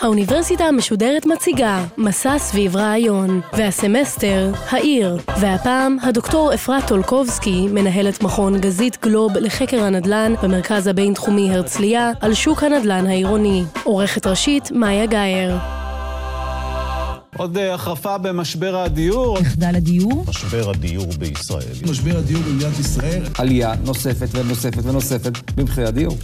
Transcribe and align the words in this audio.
האוניברסיטה 0.00 0.64
המשודרת 0.64 1.26
מציגה 1.26 1.84
מסע 1.96 2.38
סביב 2.38 2.76
רעיון, 2.76 3.40
והסמסטר, 3.52 4.50
העיר, 4.70 5.16
והפעם 5.40 5.96
הדוקטור 6.02 6.54
אפרת 6.54 6.88
טולקובסקי, 6.88 7.66
מנהלת 7.70 8.22
מכון 8.22 8.60
גזית 8.60 8.98
גלוב 9.02 9.36
לחקר 9.36 9.84
הנדל"ן 9.84 10.34
במרכז 10.42 10.86
הבינתחומי 10.86 11.54
הרצליה, 11.54 12.10
על 12.20 12.34
שוק 12.34 12.62
הנדל"ן 12.62 13.06
העירוני. 13.06 13.64
עורכת 13.84 14.26
ראשית, 14.26 14.70
מאיה 14.72 15.06
גאייר. 15.06 15.77
עוד 17.38 17.56
אה, 17.56 17.74
החרפה 17.74 18.18
במשבר 18.18 18.76
הדיור. 18.76 19.38
מחדל 19.42 19.76
הדיור. 19.76 20.24
משבר 20.28 20.70
הדיור 20.70 21.06
בישראל. 21.18 21.90
משבר 21.90 22.18
הדיור 22.18 22.42
במדינת 22.42 22.78
ישראל. 22.78 23.22
עלייה 23.38 23.74
נוספת 23.84 24.28
ונוספת 24.32 24.84
ונוספת 24.84 25.32
במחירי 25.56 25.86
הדיור. 25.86 26.16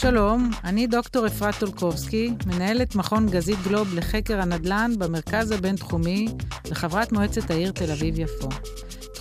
שלום, 0.00 0.50
אני 0.64 0.86
דוקטור 0.86 1.26
אפרת 1.26 1.54
טולקובסקי, 1.58 2.30
מנהלת 2.46 2.94
מכון 2.94 3.28
גזית 3.30 3.58
גלוב 3.64 3.94
לחקר 3.94 4.40
הנדל"ן 4.40 4.90
במרכז 4.98 5.50
הבינתחומי 5.50 6.28
וחברת 6.70 7.12
מועצת 7.12 7.50
העיר 7.50 7.70
תל 7.70 7.90
אביב-יפו. 7.90 8.48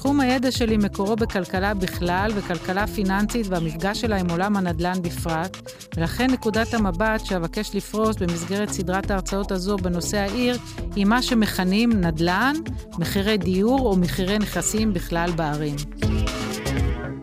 תחום 0.05 0.19
הידע 0.19 0.51
שלי 0.51 0.77
מקורו 0.77 1.15
בכלכלה 1.15 1.73
בכלל 1.73 2.31
וכלכלה 2.35 2.87
פיננסית 2.87 3.47
והמפגש 3.49 4.01
שלה 4.01 4.17
עם 4.17 4.29
עולם 4.29 4.57
הנדל"ן 4.57 5.01
בפרט, 5.01 5.57
ולכן 5.97 6.31
נקודת 6.31 6.73
המבט 6.73 7.25
שאבקש 7.25 7.75
לפרוס 7.75 8.15
במסגרת 8.15 8.69
סדרת 8.69 9.11
ההרצאות 9.11 9.51
הזו 9.51 9.77
בנושא 9.77 10.17
העיר 10.17 10.57
היא 10.95 11.05
מה 11.05 11.21
שמכנים 11.21 11.93
נדל"ן, 11.93 12.55
מחירי 12.99 13.37
דיור 13.37 13.79
או 13.79 13.95
מחירי 13.97 14.39
נכסים 14.39 14.93
בכלל 14.93 15.31
בערים. 15.31 15.75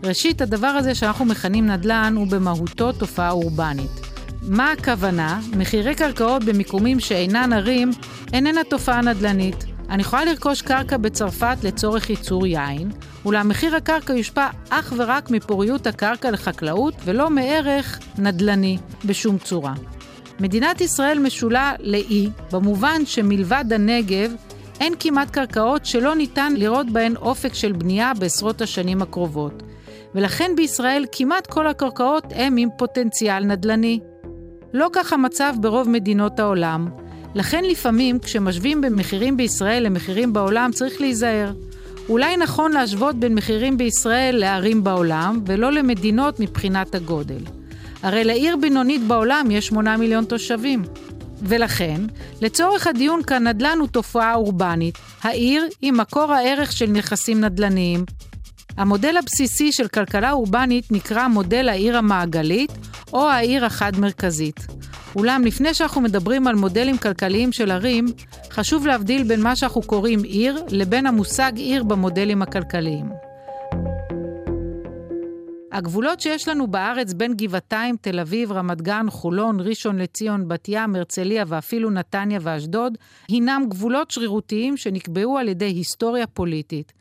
ראשית, 0.05 0.41
הדבר 0.41 0.67
הזה 0.67 0.95
שאנחנו 0.95 1.25
מכנים 1.25 1.67
נדל"ן 1.67 2.15
הוא 2.17 2.27
במהותו 2.27 2.93
תופעה 2.93 3.31
אורבנית. 3.31 3.91
מה 4.43 4.73
הכוונה? 4.73 5.41
מחירי 5.57 5.95
קרקעות 5.95 6.45
במיקומים 6.45 7.01
שאינן 7.01 7.53
ערים 7.53 7.91
איננה 8.33 8.61
תופעה 8.71 9.01
נדל"נית. 9.01 9.72
אני 9.93 10.03
יכולה 10.03 10.25
לרכוש 10.25 10.63
קרקע 10.63 10.97
בצרפת 10.97 11.57
לצורך 11.63 12.11
ייצור 12.11 12.47
יין, 12.47 12.91
אולם 13.25 13.49
מחיר 13.49 13.77
הקרקע 13.77 14.13
יושפע 14.15 14.47
אך 14.71 14.93
ורק 14.97 15.31
מפוריות 15.31 15.87
הקרקע 15.87 16.31
לחקלאות 16.31 16.95
ולא 17.05 17.31
מערך 17.31 18.01
נדל"ני 18.19 18.79
בשום 19.05 19.39
צורה. 19.39 19.75
מדינת 20.41 20.81
ישראל 20.81 21.19
משולה 21.19 21.73
לאי, 21.81 22.29
במובן 22.53 23.07
שמלבד 23.07 23.65
הנגב, 23.73 24.35
אין 24.81 24.95
כמעט 25.01 25.31
קרקעות 25.31 25.87
שלא 25.87 26.15
ניתן 26.15 26.53
לראות 26.57 26.91
בהן 26.91 27.17
אופק 27.17 27.55
של 27.55 27.73
בנייה 27.73 28.13
בעשרות 28.19 28.61
השנים 28.61 29.03
הקרובות. 29.03 29.63
ולכן 30.15 30.51
בישראל 30.57 31.07
כמעט 31.13 31.47
כל 31.47 31.67
הקרקעות 31.67 32.25
הם 32.31 32.57
עם 32.57 32.69
פוטנציאל 32.79 33.45
נדל"ני. 33.45 34.01
לא 34.73 34.89
כך 34.93 35.13
המצב 35.13 35.55
ברוב 35.61 35.89
מדינות 35.89 36.41
העולם, 36.41 36.89
לכן 37.35 37.65
לפעמים 37.65 38.19
כשמשווים 38.19 38.81
בין 38.81 38.95
מחירים 38.95 39.37
בישראל 39.37 39.83
למחירים 39.83 40.33
בעולם 40.33 40.71
צריך 40.75 41.01
להיזהר. 41.01 41.53
אולי 42.09 42.37
נכון 42.37 42.73
להשוות 42.73 43.17
בין 43.17 43.35
מחירים 43.35 43.79
בישראל 43.79 44.37
לערים 44.37 44.85
בעולם, 44.85 45.41
ולא 45.47 45.73
למדינות 45.73 46.41
מבחינת 46.41 46.95
הגודל. 46.95 47.41
הרי 48.03 48.25
לעיר 48.25 48.57
בינונית 48.57 49.03
בעולם 49.03 49.51
יש 49.51 49.67
8 49.67 49.97
מיליון 49.97 50.25
תושבים. 50.25 50.83
ולכן, 51.43 52.01
לצורך 52.41 52.87
הדיון 52.87 53.23
כאן 53.23 53.47
נדל"ן 53.47 53.77
הוא 53.81 53.89
תופעה 53.89 54.35
אורבנית. 54.35 54.99
העיר 55.23 55.65
היא 55.83 55.93
מקור 55.93 56.33
הערך 56.33 56.73
של 56.73 56.87
נכסים 56.87 57.41
נדל"ניים, 57.41 58.05
המודל 58.77 59.17
הבסיסי 59.17 59.73
של 59.73 59.89
כלכלה 59.89 60.33
אורבנית 60.33 60.93
נקרא 60.93 61.29
מודל 61.29 61.69
העיר 61.69 61.97
המעגלית 61.97 62.71
או 63.13 63.29
העיר 63.29 63.65
החד-מרכזית. 63.65 64.67
אולם 65.17 65.43
לפני 65.45 65.75
שאנחנו 65.75 66.01
מדברים 66.01 66.47
על 66.47 66.55
מודלים 66.55 66.99
כלכליים 66.99 67.53
של 67.53 67.71
ערים, 67.71 68.07
חשוב 68.51 68.87
להבדיל 68.87 69.23
בין 69.23 69.41
מה 69.43 69.57
שאנחנו 69.57 69.83
קוראים 69.83 70.23
עיר 70.23 70.65
לבין 70.69 71.07
המושג 71.07 71.53
עיר 71.57 71.83
במודלים 71.83 72.43
הכלכליים. 72.43 73.32
הגבולות 75.73 76.21
שיש 76.21 76.49
לנו 76.49 76.67
בארץ 76.67 77.13
בין 77.13 77.35
גבעתיים, 77.37 77.97
תל 78.01 78.21
אביב, 78.21 78.53
רמת 78.53 78.83
גן, 78.83 79.07
חולון, 79.11 79.61
ראשון 79.61 79.99
לציון, 79.99 80.49
בת 80.49 80.69
ים, 80.69 80.95
הרצליה 80.95 81.45
ואפילו 81.47 81.91
נתניה 81.91 82.39
ואשדוד, 82.43 82.99
הינם 83.29 83.63
גבולות 83.69 84.11
שרירותיים 84.11 84.77
שנקבעו 84.77 85.39
על 85.39 85.49
ידי 85.49 85.65
היסטוריה 85.65 86.27
פוליטית. 86.27 86.93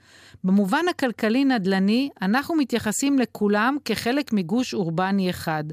במובן 0.43 0.85
הכלכלי-נדל"ני, 0.89 2.09
אנחנו 2.21 2.55
מתייחסים 2.55 3.19
לכולם 3.19 3.77
כחלק 3.85 4.33
מגוש 4.33 4.73
אורבני 4.73 5.29
אחד. 5.29 5.63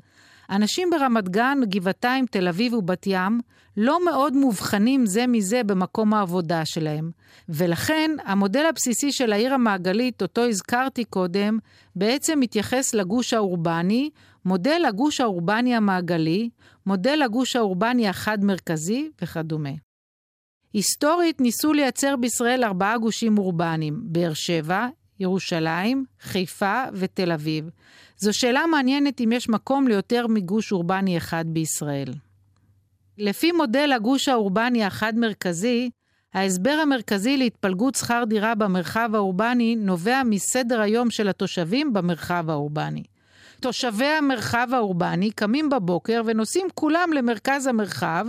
אנשים 0.50 0.90
ברמת 0.90 1.28
גן, 1.28 1.58
גבעתיים, 1.64 2.26
תל 2.26 2.48
אביב 2.48 2.74
ובת 2.74 3.06
ים 3.06 3.40
לא 3.76 4.04
מאוד 4.04 4.36
מובחנים 4.36 5.06
זה 5.06 5.26
מזה 5.26 5.62
במקום 5.64 6.14
העבודה 6.14 6.64
שלהם. 6.64 7.10
ולכן, 7.48 8.10
המודל 8.24 8.66
הבסיסי 8.66 9.12
של 9.12 9.32
העיר 9.32 9.54
המעגלית, 9.54 10.22
אותו 10.22 10.44
הזכרתי 10.44 11.04
קודם, 11.04 11.58
בעצם 11.96 12.40
מתייחס 12.40 12.94
לגוש 12.94 13.34
האורבני, 13.34 14.10
מודל 14.44 14.82
הגוש 14.88 15.20
האורבני 15.20 15.74
המעגלי, 15.74 16.50
מודל 16.86 17.22
הגוש 17.22 17.56
האורבני 17.56 18.08
החד-מרכזי 18.08 19.10
וכדומה. 19.22 19.70
היסטורית 20.72 21.40
ניסו 21.40 21.72
לייצר 21.72 22.16
בישראל 22.16 22.64
ארבעה 22.64 22.98
גושים 22.98 23.38
אורבניים, 23.38 24.00
באר 24.02 24.34
שבע, 24.34 24.88
ירושלים, 25.20 26.04
חיפה 26.20 26.84
ותל 26.92 27.32
אביב. 27.32 27.70
זו 28.18 28.32
שאלה 28.32 28.66
מעניינת 28.66 29.20
אם 29.20 29.32
יש 29.32 29.48
מקום 29.48 29.88
ליותר 29.88 30.26
מגוש 30.26 30.72
אורבני 30.72 31.16
אחד 31.16 31.44
בישראל. 31.48 32.08
לפי 33.18 33.52
מודל 33.52 33.92
הגוש 33.92 34.28
האורבני 34.28 34.84
החד-מרכזי, 34.84 35.90
ההסבר 36.34 36.78
המרכזי 36.82 37.36
להתפלגות 37.36 37.94
שכר 37.94 38.24
דירה 38.28 38.54
במרחב 38.54 39.10
האורבני 39.14 39.76
נובע 39.76 40.22
מסדר 40.24 40.80
היום 40.80 41.10
של 41.10 41.28
התושבים 41.28 41.92
במרחב 41.92 42.50
האורבני. 42.50 43.02
תושבי 43.60 44.04
המרחב 44.06 44.68
האורבני 44.72 45.30
קמים 45.30 45.70
בבוקר 45.70 46.22
ונוסעים 46.26 46.66
כולם 46.74 47.10
למרכז 47.14 47.66
המרחב, 47.66 48.26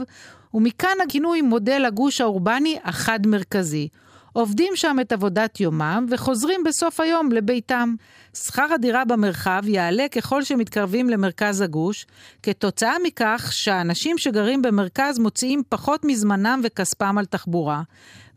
ומכאן 0.53 0.97
הכינוי 1.03 1.41
מודל 1.41 1.85
הגוש 1.85 2.21
האורבני 2.21 2.77
החד-מרכזי. 2.83 3.87
עובדים 4.33 4.73
שם 4.75 4.97
את 5.01 5.11
עבודת 5.11 5.59
יומם 5.59 6.05
וחוזרים 6.09 6.63
בסוף 6.63 6.99
היום 6.99 7.31
לביתם. 7.31 7.95
שכר 8.33 8.67
הדירה 8.73 9.05
במרחב 9.05 9.61
יעלה 9.67 10.05
ככל 10.11 10.43
שמתקרבים 10.43 11.09
למרכז 11.09 11.61
הגוש, 11.61 12.05
כתוצאה 12.43 12.95
מכך 13.03 13.49
שהאנשים 13.53 14.17
שגרים 14.17 14.61
במרכז 14.61 15.19
מוציאים 15.19 15.63
פחות 15.69 16.05
מזמנם 16.05 16.61
וכספם 16.63 17.17
על 17.17 17.25
תחבורה, 17.25 17.81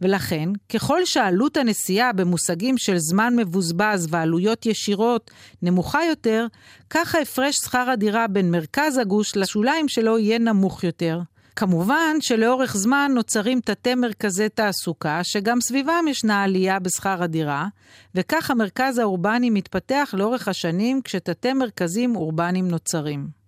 ולכן, 0.00 0.48
ככל 0.68 1.04
שעלות 1.04 1.56
הנסיעה 1.56 2.12
במושגים 2.12 2.78
של 2.78 2.98
זמן 2.98 3.36
מבוזבז 3.36 4.06
ועלויות 4.10 4.66
ישירות 4.66 5.30
נמוכה 5.62 6.04
יותר, 6.04 6.46
כך 6.90 7.14
ההפרש 7.14 7.56
שכר 7.56 7.90
הדירה 7.90 8.26
בין 8.26 8.50
מרכז 8.50 8.98
הגוש 8.98 9.36
לשוליים 9.36 9.88
שלו 9.88 10.18
יהיה 10.18 10.38
נמוך 10.38 10.84
יותר. 10.84 11.20
כמובן 11.56 12.16
שלאורך 12.20 12.76
זמן 12.76 13.12
נוצרים 13.14 13.60
תתי 13.60 13.94
מרכזי 13.94 14.48
תעסוקה, 14.48 15.20
שגם 15.24 15.60
סביבם 15.60 16.04
ישנה 16.08 16.42
עלייה 16.42 16.78
בשכר 16.78 17.22
הדירה, 17.22 17.66
וכך 18.14 18.50
המרכז 18.50 18.98
האורבני 18.98 19.50
מתפתח 19.50 20.14
לאורך 20.18 20.48
השנים 20.48 21.02
כשתתי 21.02 21.52
מרכזים 21.52 22.16
אורבניים 22.16 22.68
נוצרים. 22.68 23.42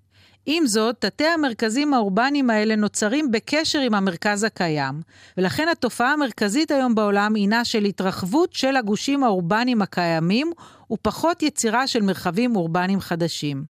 עם 0.47 0.67
זאת, 0.67 0.97
תתי 0.99 1.27
המרכזים 1.27 1.95
האורבניים 1.95 2.51
האלה 2.51 2.77
נוצרים 2.77 3.31
בקשר 3.31 3.81
עם 3.81 3.95
המרכז 3.95 4.45
הקיים, 4.45 5.01
ולכן 5.37 5.69
התופעה 5.69 6.13
המרכזית 6.13 6.71
היום 6.71 6.95
בעולם 6.95 7.35
הינה 7.35 7.65
של 7.65 7.85
התרחבות 7.85 8.53
של 8.53 8.77
הגושים 8.77 9.25
האורבניים 9.25 9.83
הקיימים, 9.83 10.53
ופחות 10.93 11.43
יצירה 11.43 11.87
של 11.87 12.03
מרחבים 12.03 12.57
אורבניים 12.57 13.01
חדשים. 13.01 13.74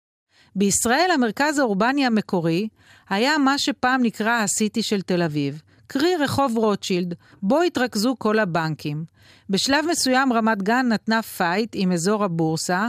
בישראל 0.55 1.09
המרכז 1.13 1.59
האורבני 1.59 2.05
המקורי 2.05 2.67
היה 3.09 3.37
מה 3.37 3.57
שפעם 3.57 4.01
נקרא 4.03 4.41
הסיטי 4.41 4.83
של 4.83 5.01
תל 5.01 5.21
אביב, 5.21 5.61
קרי 5.87 6.15
רחוב 6.19 6.57
רוטשילד, 6.57 7.13
בו 7.41 7.61
התרכזו 7.61 8.15
כל 8.19 8.39
הבנקים. 8.39 9.05
בשלב 9.49 9.85
מסוים 9.91 10.33
רמת 10.33 10.63
גן 10.63 10.85
נתנה 10.89 11.21
fight 11.21 11.69
עם 11.73 11.91
אזור 11.91 12.23
הבורסה, 12.23 12.87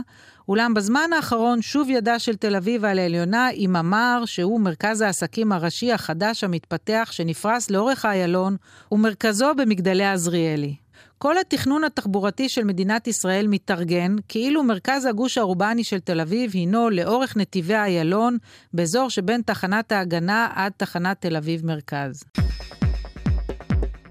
אולם 0.48 0.74
בזמן 0.74 1.10
האחרון 1.16 1.62
שוב 1.62 1.90
ידה 1.90 2.18
של 2.18 2.36
תל 2.36 2.56
אביב 2.56 2.84
על 2.84 2.98
העליונה 2.98 3.48
עם 3.54 3.76
המע"ר 3.76 4.22
שהוא 4.26 4.60
מרכז 4.60 5.00
העסקים 5.00 5.52
הראשי 5.52 5.92
החדש 5.92 6.44
המתפתח 6.44 7.08
שנפרס 7.12 7.70
לאורך 7.70 8.04
איילון, 8.04 8.56
ומרכזו 8.92 9.54
במגדלי 9.54 10.06
עזריאלי. 10.06 10.85
כל 11.18 11.38
התכנון 11.38 11.84
התחבורתי 11.84 12.48
של 12.48 12.64
מדינת 12.64 13.06
ישראל 13.06 13.46
מתארגן 13.48 14.16
כאילו 14.28 14.62
מרכז 14.62 15.04
הגוש 15.04 15.38
האורבני 15.38 15.84
של 15.84 16.00
תל 16.00 16.20
אביב 16.20 16.50
הינו 16.54 16.90
לאורך 16.90 17.36
נתיבי 17.36 17.74
איילון, 17.74 18.38
באזור 18.72 19.10
שבין 19.10 19.42
תחנת 19.42 19.92
ההגנה 19.92 20.48
עד 20.54 20.72
תחנת 20.76 21.20
תל 21.20 21.36
אביב 21.36 21.66
מרכז. 21.66 22.24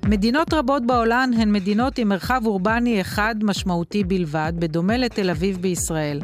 מדינות 0.08 0.54
רבות 0.54 0.86
בעולם 0.86 1.32
הן 1.38 1.52
מדינות 1.52 1.98
עם 1.98 2.10
מרחב 2.10 2.42
אורבני 2.46 3.02
אחד 3.02 3.36
משמעותי 3.44 4.04
בלבד, 4.04 4.54
בדומה 4.60 4.98
לתל 4.98 5.30
אביב 5.30 5.58
בישראל. 5.58 6.22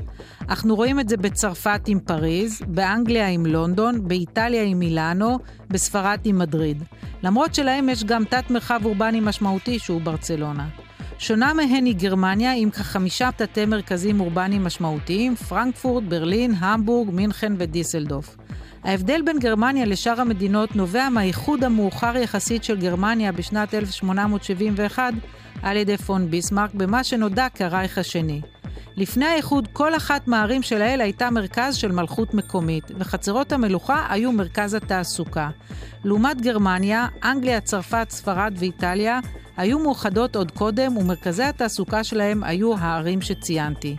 אנחנו 0.49 0.75
רואים 0.75 0.99
את 0.99 1.09
זה 1.09 1.17
בצרפת 1.17 1.81
עם 1.87 1.99
פריז, 1.99 2.61
באנגליה 2.67 3.27
עם 3.27 3.45
לונדון, 3.45 4.07
באיטליה 4.07 4.63
עם 4.63 4.79
מילאנו, 4.79 5.39
בספרד 5.69 6.19
עם 6.23 6.39
מדריד. 6.39 6.83
למרות 7.23 7.55
שלהם 7.55 7.89
יש 7.89 8.03
גם 8.03 8.23
תת 8.25 8.49
מרחב 8.49 8.81
אורבני 8.85 9.19
משמעותי 9.19 9.79
שהוא 9.79 10.01
ברצלונה. 10.01 10.67
שונה 11.17 11.53
מהן 11.53 11.85
היא 11.85 11.95
גרמניה 11.95 12.53
עם 12.53 12.69
כחמישה 12.69 13.29
תתי 13.35 13.65
מרכזים 13.65 14.19
אורבניים 14.19 14.63
משמעותיים, 14.63 15.35
פרנקפורט, 15.35 16.03
ברלין, 16.03 16.53
המבורג, 16.59 17.09
מינכן 17.09 17.53
ודיסלדוף. 17.57 18.37
ההבדל 18.83 19.21
בין 19.25 19.39
גרמניה 19.39 19.85
לשאר 19.85 20.21
המדינות 20.21 20.75
נובע 20.75 21.09
מהאיחוד 21.09 21.63
המאוחר 21.63 22.17
יחסית 22.17 22.63
של 22.63 22.77
גרמניה 22.77 23.31
בשנת 23.31 23.73
1871 23.73 25.13
על 25.61 25.77
ידי 25.77 25.97
פון 25.97 26.31
ביסמרק 26.31 26.73
במה 26.73 27.03
שנודע 27.03 27.47
כרייך 27.49 27.97
השני. 27.97 28.41
לפני 28.95 29.25
האיחוד, 29.25 29.67
כל 29.73 29.95
אחת 29.95 30.27
מהערים 30.27 30.61
שלאל 30.61 31.01
הייתה 31.01 31.29
מרכז 31.29 31.75
של 31.75 31.91
מלכות 31.91 32.33
מקומית, 32.33 32.83
וחצרות 32.99 33.51
המלוכה 33.51 34.05
היו 34.09 34.31
מרכז 34.31 34.73
התעסוקה. 34.73 35.49
לעומת 36.03 36.41
גרמניה, 36.41 37.07
אנגליה, 37.23 37.61
צרפת, 37.61 38.07
ספרד 38.09 38.53
ואיטליה 38.57 39.19
היו 39.57 39.79
מאוחדות 39.79 40.35
עוד 40.35 40.51
קודם, 40.51 40.97
ומרכזי 40.97 41.43
התעסוקה 41.43 42.03
שלהם 42.03 42.43
היו 42.43 42.77
הערים 42.77 43.21
שציינתי. 43.21 43.97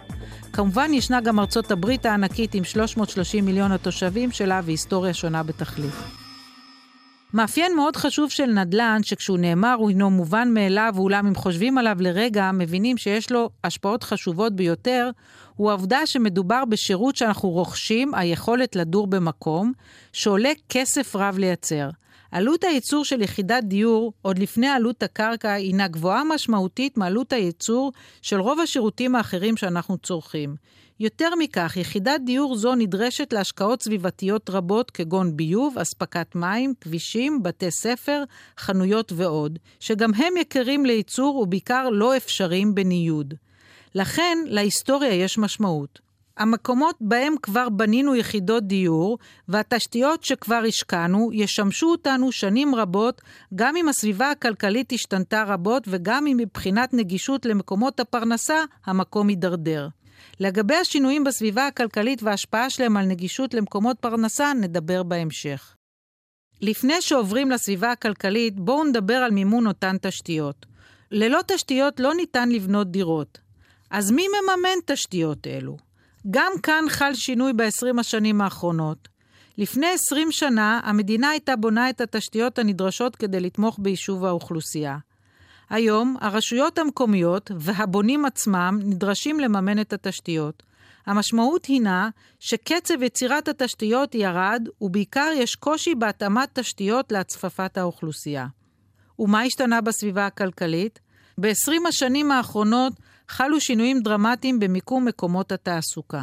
כמובן, 0.53 0.95
ישנה 0.95 1.21
גם 1.21 1.41
ארצות 1.41 1.71
הברית 1.71 2.07
הענקית 2.07 2.55
עם 2.55 2.65
330 2.65 3.45
מיליון 3.45 3.73
התושבים 3.73 4.31
שלה 4.31 4.61
והיסטוריה 4.65 5.15
שונה 5.15 5.43
בתכלית. 5.43 5.95
מאפיין 7.35 7.77
מאוד 7.77 7.97
חשוב 7.97 8.31
של 8.31 8.47
נדל"ן, 8.47 9.01
שכשהוא 9.03 9.39
נאמר 9.39 9.75
הוא 9.79 9.89
הינו 9.89 10.11
מובן 10.11 10.49
מאליו, 10.55 10.93
ואולם 10.97 11.27
אם 11.27 11.35
חושבים 11.35 11.79
עליו 11.79 11.97
לרגע, 12.01 12.51
מבינים 12.53 12.97
שיש 12.97 13.33
לו 13.33 13.51
השפעות 13.65 14.03
חשובות 14.03 14.57
ביותר, 14.57 15.11
הוא 15.57 15.71
העובדה 15.71 16.07
שמדובר 16.07 16.65
בשירות 16.65 17.17
שאנחנו 17.17 17.49
רוכשים, 17.49 18.15
היכולת 18.15 18.77
לדור 18.77 19.07
במקום, 19.07 19.73
שעולה 20.13 20.51
כסף 20.69 21.17
רב 21.17 21.39
לייצר. 21.39 21.89
עלות 22.33 22.65
הייצור 22.65 23.05
של 23.05 23.23
יחידת 23.23 23.65
דיור, 23.65 24.13
עוד 24.23 24.39
לפני 24.39 24.69
עלות 24.69 25.03
הקרקע, 25.03 25.53
הינה 25.53 25.89
גבוהה 25.89 26.25
משמעותית 26.25 26.97
מעלות 26.97 27.33
הייצור 27.33 27.93
של 28.23 28.41
רוב 28.41 28.61
השירותים 28.61 29.15
האחרים 29.15 29.57
שאנחנו 29.57 29.99
צורכים. 29.99 30.57
יותר 31.01 31.29
מכך, 31.39 31.77
יחידת 31.77 32.21
דיור 32.25 32.57
זו 32.57 32.75
נדרשת 32.75 33.33
להשקעות 33.33 33.83
סביבתיות 33.83 34.51
רבות 34.51 34.91
כגון 34.91 35.37
ביוב, 35.37 35.79
אספקת 35.79 36.35
מים, 36.35 36.75
כבישים, 36.81 37.43
בתי 37.43 37.71
ספר, 37.71 38.25
חנויות 38.59 39.13
ועוד, 39.17 39.59
שגם 39.81 40.15
הם 40.15 40.37
יקרים 40.37 40.87
לייצור 40.87 41.37
ובעיקר 41.37 41.89
לא 41.89 42.17
אפשריים 42.17 42.75
בניוד. 42.75 43.35
לכן, 43.95 44.39
להיסטוריה 44.47 45.15
יש 45.15 45.39
משמעות. 45.39 46.12
המקומות 46.37 46.97
בהם 47.01 47.35
כבר 47.43 47.69
בנינו 47.69 48.15
יחידות 48.15 48.67
דיור, 48.67 49.19
והתשתיות 49.49 50.25
שכבר 50.25 50.63
השקענו, 50.69 51.31
ישמשו 51.33 51.87
אותנו 51.87 52.33
שנים 52.33 52.75
רבות, 52.75 53.23
גם 53.55 53.77
אם 53.77 53.89
הסביבה 53.89 54.31
הכלכלית 54.31 54.93
השתנתה 54.93 55.45
רבות, 55.47 55.83
וגם 55.87 56.27
אם 56.27 56.37
מבחינת 56.37 56.95
נגישות 56.95 57.47
למקומות 57.47 58.01
הפרנסה, 58.01 58.65
המקום 58.87 59.31
יידרדר. 59.31 59.89
לגבי 60.41 60.75
השינויים 60.75 61.25
בסביבה 61.25 61.67
הכלכלית 61.67 62.23
וההשפעה 62.23 62.71
שלהם 62.71 62.97
על 62.97 63.07
נגישות 63.07 63.55
למקומות 63.55 63.99
פרנסה, 64.01 64.53
נדבר 64.53 65.03
בהמשך. 65.03 65.75
לפני 66.61 67.01
שעוברים 67.01 67.51
לסביבה 67.51 67.93
הכלכלית, 67.93 68.61
בואו 68.61 68.85
נדבר 68.85 69.15
על 69.15 69.31
מימון 69.31 69.67
אותן 69.67 69.97
תשתיות. 70.03 70.67
ללא 71.11 71.41
תשתיות 71.47 72.01
לא 72.01 72.15
ניתן 72.15 72.49
לבנות 72.49 72.91
דירות. 72.91 73.39
אז 73.91 74.11
מי 74.11 74.27
מממן 74.29 74.79
תשתיות 74.87 75.47
אלו? 75.47 75.77
גם 76.31 76.53
כאן 76.63 76.85
חל 76.89 77.15
שינוי 77.15 77.53
ב-20 77.53 78.01
השנים 78.01 78.41
האחרונות. 78.41 79.09
לפני 79.59 79.87
20 79.87 80.33
שנה 80.33 80.81
המדינה 80.85 81.31
הייתה 81.31 81.57
בונה 81.57 81.91
את 81.91 82.01
התשתיות 82.01 82.59
הנדרשות 82.59 83.17
כדי 83.17 83.41
לתמוך 83.41 83.79
ביישוב 83.83 84.25
האוכלוסייה. 84.25 84.97
היום 85.71 86.17
הרשויות 86.21 86.79
המקומיות 86.79 87.51
והבונים 87.59 88.25
עצמם 88.25 88.79
נדרשים 88.85 89.41
לממן 89.41 89.81
את 89.81 89.93
התשתיות. 89.93 90.63
המשמעות 91.07 91.65
הינה 91.65 92.11
שקצב 92.41 93.03
יצירת 93.03 93.49
התשתיות 93.49 94.15
ירד, 94.15 94.69
ובעיקר 94.81 95.31
יש 95.37 95.55
קושי 95.55 95.95
בהתאמת 95.95 96.49
תשתיות 96.59 97.13
להצפפת 97.13 97.79
האוכלוסייה. 97.79 98.47
ומה 99.19 99.43
השתנה 99.43 99.81
בסביבה 99.81 100.27
הכלכלית? 100.27 101.01
ב-20 101.41 101.89
השנים 101.89 102.31
האחרונות 102.31 102.93
חלו 103.29 103.61
שינויים 103.61 104.01
דרמטיים 104.01 104.61
במיקום 104.61 105.05
מקומות 105.05 105.53
התעסוקה. 105.53 106.23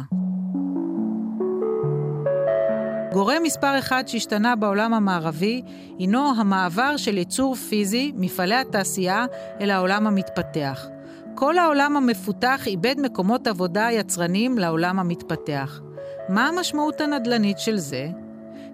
גורם 3.12 3.42
מספר 3.42 3.78
אחד 3.78 4.02
שהשתנה 4.06 4.56
בעולם 4.56 4.94
המערבי 4.94 5.62
הינו 5.98 6.32
המעבר 6.36 6.96
של 6.96 7.18
ייצור 7.18 7.54
פיזי, 7.54 8.12
מפעלי 8.16 8.54
התעשייה, 8.54 9.24
אל 9.60 9.70
העולם 9.70 10.06
המתפתח. 10.06 10.86
כל 11.34 11.58
העולם 11.58 11.96
המפותח 11.96 12.66
איבד 12.66 12.94
מקומות 12.98 13.46
עבודה 13.46 13.88
יצרניים 13.92 14.58
לעולם 14.58 14.98
המתפתח. 14.98 15.80
מה 16.28 16.48
המשמעות 16.48 17.00
הנדל"נית 17.00 17.58
של 17.58 17.76
זה? 17.76 18.08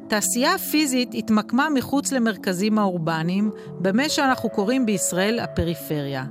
תעשייה 0.09 0.59
פיזית 0.59 1.15
התמקמה 1.15 1.69
מחוץ 1.75 2.13
למרכזים 2.13 2.79
האורבניים, 2.79 3.51
במה 3.81 4.09
שאנחנו 4.09 4.51
קוראים 4.51 4.87
בישראל 4.87 5.39
הפריפריה. 5.39 6.25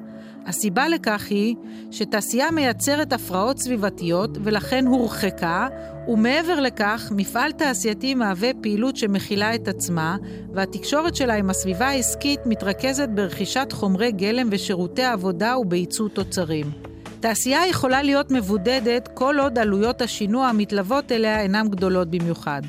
הסיבה 0.45 0.87
לכך 0.87 1.27
היא 1.29 1.55
שתעשייה 1.91 2.51
מייצרת 2.51 3.13
הפרעות 3.13 3.57
סביבתיות 3.59 4.37
ולכן 4.43 4.85
הורחקה, 4.87 5.67
ומעבר 6.07 6.59
לכך, 6.59 7.11
מפעל 7.15 7.51
תעשייתי 7.51 8.15
מהווה 8.15 8.49
פעילות 8.61 8.97
שמכילה 8.97 9.55
את 9.55 9.67
עצמה, 9.67 10.17
והתקשורת 10.53 11.15
שלה 11.15 11.33
עם 11.33 11.49
הסביבה 11.49 11.87
העסקית 11.87 12.39
מתרכזת 12.45 13.09
ברכישת 13.09 13.71
חומרי 13.71 14.11
גלם 14.11 14.47
ושירותי 14.51 15.03
עבודה 15.03 15.57
ובייצוא 15.57 16.09
תוצרים. 16.09 16.71
תעשייה 17.19 17.67
יכולה 17.67 18.03
להיות 18.03 18.31
מבודדת 18.31 19.09
כל 19.13 19.35
עוד 19.39 19.59
עלויות 19.59 20.01
השינוע 20.01 20.47
המתלוות 20.47 21.11
אליה 21.11 21.41
אינן 21.41 21.67
גדולות 21.69 22.09
במיוחד. 22.09 22.61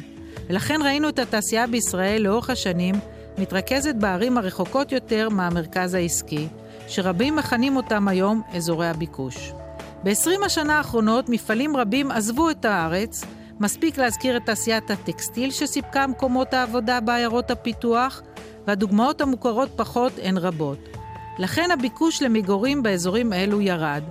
ולכן 0.48 0.80
ראינו 0.84 1.08
את 1.08 1.18
התעשייה 1.18 1.66
בישראל 1.66 2.22
לאורך 2.22 2.50
השנים 2.50 2.94
מתרכזת 3.38 3.94
בערים 3.94 4.38
הרחוקות 4.38 4.92
יותר 4.92 5.28
מהמרכז 5.28 5.94
העסקי, 5.94 6.48
שרבים 6.88 7.36
מכנים 7.36 7.76
אותם 7.76 8.08
היום 8.08 8.42
אזורי 8.54 8.88
הביקוש. 8.88 9.52
ב-20 10.04 10.44
השנה 10.44 10.78
האחרונות 10.78 11.28
מפעלים 11.28 11.76
רבים 11.76 12.10
עזבו 12.10 12.50
את 12.50 12.64
הארץ, 12.64 13.24
מספיק 13.60 13.98
להזכיר 13.98 14.36
את 14.36 14.42
תעשיית 14.46 14.90
הטקסטיל 14.90 15.50
שסיפקה 15.50 16.06
מקומות 16.06 16.54
העבודה 16.54 17.00
בעיירות 17.00 17.50
הפיתוח, 17.50 18.22
והדוגמאות 18.66 19.20
המוכרות 19.20 19.68
פחות 19.76 20.12
הן 20.22 20.38
רבות. 20.38 20.78
לכן 21.38 21.70
הביקוש 21.70 22.22
למגורים 22.22 22.82
באזורים 22.82 23.32
אלו 23.32 23.60
ירד. 23.60 24.02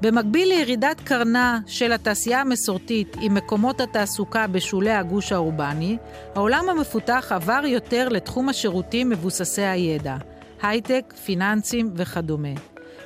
במקביל 0.00 0.48
לירידת 0.48 1.00
קרנה 1.00 1.60
של 1.66 1.92
התעשייה 1.92 2.40
המסורתית 2.40 3.16
עם 3.20 3.34
מקומות 3.34 3.80
התעסוקה 3.80 4.46
בשולי 4.46 4.90
הגוש 4.90 5.32
האורבני, 5.32 5.96
העולם 6.34 6.68
המפותח 6.68 7.32
עבר 7.34 7.62
יותר 7.66 8.08
לתחום 8.08 8.48
השירותים 8.48 9.10
מבוססי 9.10 9.62
הידע. 9.62 10.16
הייטק, 10.62 11.14
פיננסים 11.24 11.90
וכדומה. 11.96 12.48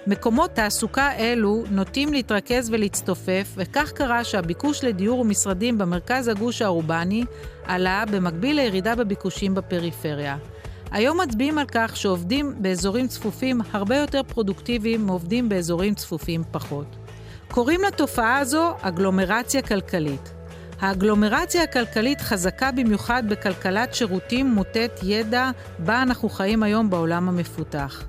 מקומות 0.07 0.51
תעסוקה 0.51 1.13
אלו 1.13 1.65
נוטים 1.71 2.13
להתרכז 2.13 2.71
ולהצטופף, 2.71 3.49
וכך 3.57 3.93
קרה 3.93 4.25
שהביקוש 4.25 4.85
לדיור 4.85 5.21
ומשרדים 5.21 5.79
במרכז 5.79 6.29
הגוש 6.29 6.63
האורבני 6.63 7.25
עלה 7.65 8.05
במקביל 8.11 8.57
לירידה 8.57 8.95
בביקושים 8.95 9.55
בפריפריה. 9.55 10.37
היום 10.91 11.21
מצביעים 11.21 11.59
על 11.59 11.67
כך 11.73 11.97
שעובדים 11.97 12.55
באזורים 12.59 13.09
צפופים 13.09 13.61
הרבה 13.73 13.97
יותר 13.97 14.23
פרודוקטיביים 14.23 15.07
מעובדים 15.07 15.49
באזורים 15.49 15.95
צפופים 15.95 16.43
פחות. 16.51 16.87
קוראים 17.51 17.81
לתופעה 17.83 18.39
הזו 18.39 18.73
אגלומרציה 18.81 19.63
כלכלית. 19.63 20.34
האגלומרציה 20.85 21.63
הכלכלית 21.63 22.21
חזקה 22.21 22.73
במיוחד 22.73 23.23
בכלכלת 23.29 23.95
שירותים 23.95 24.47
מוטט 24.47 25.01
ידע 25.03 25.51
בה 25.79 26.03
אנחנו 26.03 26.29
חיים 26.29 26.63
היום 26.63 26.91
בעולם 26.91 27.29
המפותח. 27.29 28.05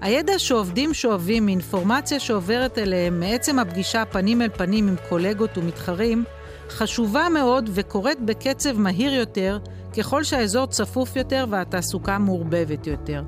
הידע 0.00 0.38
שעובדים 0.38 0.94
שואבים 0.94 1.46
מאינפורמציה 1.46 2.20
שעוברת 2.20 2.78
אליהם 2.78 3.20
מעצם 3.20 3.58
הפגישה 3.58 4.04
פנים 4.04 4.42
אל 4.42 4.48
פנים 4.48 4.88
עם 4.88 4.96
קולגות 5.08 5.58
ומתחרים, 5.58 6.24
חשובה 6.68 7.28
מאוד 7.28 7.70
וקורית 7.72 8.20
בקצב 8.20 8.78
מהיר 8.78 9.14
יותר 9.14 9.58
ככל 9.98 10.24
שהאזור 10.24 10.66
צפוף 10.66 11.16
יותר 11.16 11.46
והתעסוקה 11.50 12.18
מעורבבת 12.18 12.86
יותר. 12.86 13.22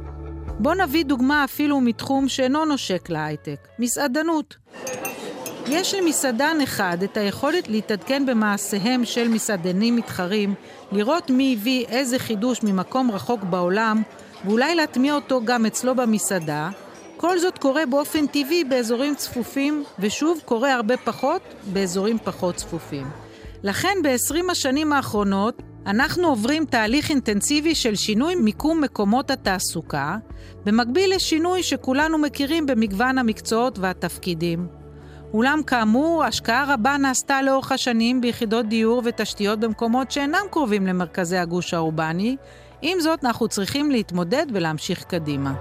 בואו 0.58 0.74
נביא 0.74 1.04
דוגמה 1.04 1.44
אפילו 1.44 1.80
מתחום 1.80 2.28
שאינו 2.28 2.64
נושק 2.64 3.10
להייטק, 3.10 3.68
מסעדנות. 3.78 4.56
יש 5.68 5.94
למסעדן 5.94 6.56
אחד 6.64 6.98
את 7.04 7.16
היכולת 7.16 7.68
להתעדכן 7.68 8.26
במעשיהם 8.26 9.04
של 9.04 9.28
מסעדנים 9.28 9.96
מתחרים, 9.96 10.54
לראות 10.92 11.30
מי 11.30 11.56
הביא 11.58 11.86
איזה 11.88 12.18
חידוש 12.18 12.62
ממקום 12.62 13.10
רחוק 13.10 13.42
בעולם, 13.42 14.02
ואולי 14.44 14.74
להטמיע 14.74 15.14
אותו 15.14 15.40
גם 15.44 15.66
אצלו 15.66 15.94
במסעדה, 15.94 16.70
כל 17.16 17.38
זאת 17.38 17.58
קורה 17.58 17.86
באופן 17.86 18.26
טבעי 18.26 18.64
באזורים 18.64 19.14
צפופים, 19.14 19.84
ושוב, 19.98 20.40
קורה 20.44 20.74
הרבה 20.74 20.96
פחות 20.96 21.42
באזורים 21.72 22.18
פחות 22.24 22.54
צפופים. 22.54 23.06
לכן 23.62 23.94
ב-20 24.02 24.50
השנים 24.50 24.92
האחרונות 24.92 25.62
אנחנו 25.86 26.28
עוברים 26.28 26.64
תהליך 26.64 27.10
אינטנסיבי 27.10 27.74
של 27.74 27.94
שינוי 27.94 28.34
מיקום 28.34 28.80
מקומות 28.80 29.30
התעסוקה, 29.30 30.16
במקביל 30.64 31.14
לשינוי 31.14 31.62
שכולנו 31.62 32.18
מכירים 32.18 32.66
במגוון 32.66 33.18
המקצועות 33.18 33.78
והתפקידים. 33.78 34.85
אולם 35.34 35.62
כאמור, 35.66 36.24
השקעה 36.24 36.74
רבה 36.74 36.96
נעשתה 36.96 37.42
לאורך 37.42 37.72
השנים 37.72 38.20
ביחידות 38.20 38.66
דיור 38.66 39.02
ותשתיות 39.04 39.60
במקומות 39.60 40.10
שאינם 40.10 40.46
קרובים 40.50 40.86
למרכזי 40.86 41.36
הגוש 41.36 41.74
האורבני, 41.74 42.36
עם 42.82 43.00
זאת 43.00 43.24
אנחנו 43.24 43.48
צריכים 43.48 43.90
להתמודד 43.90 44.46
ולהמשיך 44.52 45.04
קדימה. 45.04 45.54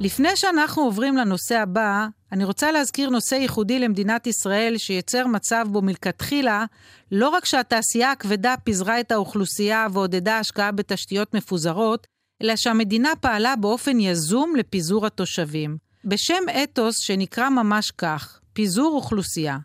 לפני 0.00 0.36
שאנחנו 0.36 0.82
עוברים 0.82 1.16
לנושא 1.16 1.58
הבא, 1.58 2.06
אני 2.32 2.44
רוצה 2.44 2.72
להזכיר 2.72 3.10
נושא 3.10 3.34
ייחודי 3.34 3.78
למדינת 3.78 4.26
ישראל 4.26 4.78
שיצר 4.78 5.26
מצב 5.26 5.66
בו 5.70 5.82
מלכתחילה 5.82 6.64
לא 7.12 7.28
רק 7.28 7.44
שהתעשייה 7.44 8.12
הכבדה 8.12 8.54
פיזרה 8.64 9.00
את 9.00 9.12
האוכלוסייה 9.12 9.86
ועודדה 9.92 10.38
השקעה 10.38 10.72
בתשתיות 10.72 11.34
מפוזרות, 11.34 12.06
אלא 12.42 12.56
שהמדינה 12.56 13.10
פעלה 13.20 13.56
באופן 13.56 14.00
יזום 14.00 14.56
לפיזור 14.56 15.06
התושבים. 15.06 15.84
בשם 16.04 16.42
אתוס 16.62 16.98
שנקרא 16.98 17.48
ממש 17.48 17.90
כך, 17.90 18.40
פיזור 18.52 18.96
אוכלוסייה. 18.96 19.58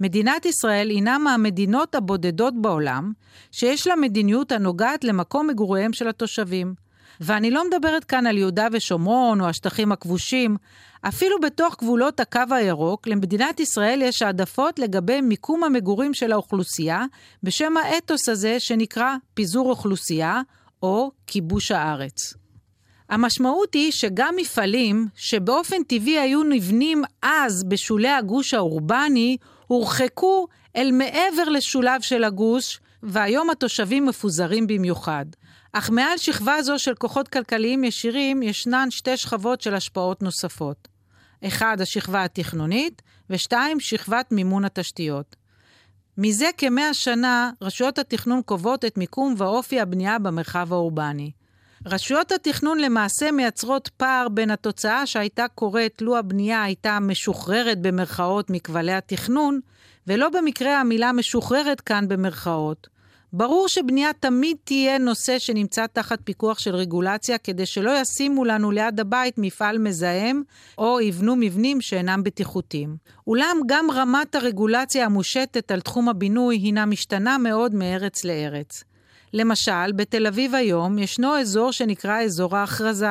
מדינת 0.00 0.46
ישראל 0.46 0.90
הינה 0.90 1.18
מהמדינות 1.18 1.94
הבודדות 1.94 2.62
בעולם 2.62 3.12
שיש 3.52 3.86
לה 3.86 3.96
מדיניות 3.96 4.52
הנוגעת 4.52 5.04
למקום 5.04 5.46
מגוריהם 5.46 5.92
של 5.92 6.08
התושבים. 6.08 6.74
ואני 7.20 7.50
לא 7.50 7.64
מדברת 7.68 8.04
כאן 8.04 8.26
על 8.26 8.38
יהודה 8.38 8.66
ושומרון 8.72 9.40
או 9.40 9.46
השטחים 9.46 9.92
הכבושים, 9.92 10.56
אפילו 11.02 11.40
בתוך 11.40 11.76
גבולות 11.78 12.20
הקו 12.20 12.40
הירוק, 12.50 13.06
למדינת 13.06 13.60
ישראל 13.60 14.02
יש 14.02 14.22
העדפות 14.22 14.78
לגבי 14.78 15.20
מיקום 15.20 15.64
המגורים 15.64 16.14
של 16.14 16.32
האוכלוסייה, 16.32 17.04
בשם 17.42 17.76
האתוס 17.76 18.28
הזה 18.28 18.60
שנקרא 18.60 19.14
פיזור 19.34 19.70
אוכלוסייה, 19.70 20.40
או 20.82 21.10
כיבוש 21.26 21.70
הארץ. 21.70 22.39
המשמעות 23.10 23.74
היא 23.74 23.92
שגם 23.92 24.34
מפעלים 24.36 25.06
שבאופן 25.14 25.82
טבעי 25.82 26.18
היו 26.18 26.42
נבנים 26.42 27.02
אז 27.22 27.64
בשולי 27.64 28.08
הגוש 28.08 28.54
האורבני, 28.54 29.36
הורחקו 29.66 30.46
אל 30.76 30.90
מעבר 30.92 31.48
לשוליו 31.48 31.98
של 32.02 32.24
הגוש, 32.24 32.80
והיום 33.02 33.50
התושבים 33.50 34.06
מפוזרים 34.06 34.66
במיוחד. 34.66 35.24
אך 35.72 35.90
מעל 35.90 36.18
שכבה 36.18 36.62
זו 36.62 36.78
של 36.78 36.94
כוחות 36.94 37.28
כלכליים 37.28 37.84
ישירים 37.84 38.42
ישנן 38.42 38.90
שתי 38.90 39.16
שכבות 39.16 39.60
של 39.60 39.74
השפעות 39.74 40.22
נוספות. 40.22 40.88
אחד, 41.46 41.80
השכבה 41.80 42.24
התכנונית, 42.24 43.02
ושתיים, 43.30 43.80
שכבת 43.80 44.32
מימון 44.32 44.64
התשתיות. 44.64 45.36
מזה 46.18 46.50
כמאה 46.58 46.94
שנה, 46.94 47.50
רשויות 47.62 47.98
התכנון 47.98 48.42
קובעות 48.42 48.84
את 48.84 48.98
מיקום 48.98 49.34
ואופי 49.38 49.80
הבנייה 49.80 50.18
במרחב 50.18 50.72
האורבני. 50.72 51.30
רשויות 51.86 52.32
התכנון 52.32 52.78
למעשה 52.78 53.30
מייצרות 53.30 53.88
פער 53.88 54.28
בין 54.28 54.50
התוצאה 54.50 55.06
שהייתה 55.06 55.46
קורית 55.54 56.02
לו 56.02 56.16
הבנייה 56.16 56.62
הייתה 56.62 56.98
משוחררת 57.00 57.80
במרכאות 57.80 58.50
מכבלי 58.50 58.92
התכנון, 58.92 59.60
ולא 60.06 60.28
במקרה 60.28 60.80
המילה 60.80 61.12
משוחררת 61.12 61.80
כאן 61.80 62.08
במרכאות. 62.08 62.88
ברור 63.32 63.68
שבנייה 63.68 64.10
תמיד 64.20 64.56
תהיה 64.64 64.98
נושא 64.98 65.38
שנמצא 65.38 65.86
תחת 65.86 66.18
פיקוח 66.24 66.58
של 66.58 66.74
רגולציה, 66.74 67.38
כדי 67.38 67.66
שלא 67.66 68.00
ישימו 68.00 68.44
לנו 68.44 68.70
ליד 68.70 69.00
הבית 69.00 69.34
מפעל 69.38 69.78
מזהם, 69.78 70.42
או 70.78 71.00
יבנו 71.00 71.36
מבנים 71.36 71.80
שאינם 71.80 72.22
בטיחותיים. 72.22 72.96
אולם 73.26 73.56
גם 73.66 73.90
רמת 73.90 74.34
הרגולציה 74.34 75.04
המושתת 75.06 75.70
על 75.70 75.80
תחום 75.80 76.08
הבינוי 76.08 76.56
הינה 76.56 76.86
משתנה 76.86 77.38
מאוד 77.38 77.74
מארץ 77.74 78.24
לארץ. 78.24 78.84
למשל, 79.32 79.92
בתל 79.96 80.26
אביב 80.26 80.54
היום 80.54 80.98
ישנו 80.98 81.38
אזור 81.38 81.72
שנקרא 81.72 82.22
אזור 82.22 82.56
ההכרזה. 82.56 83.10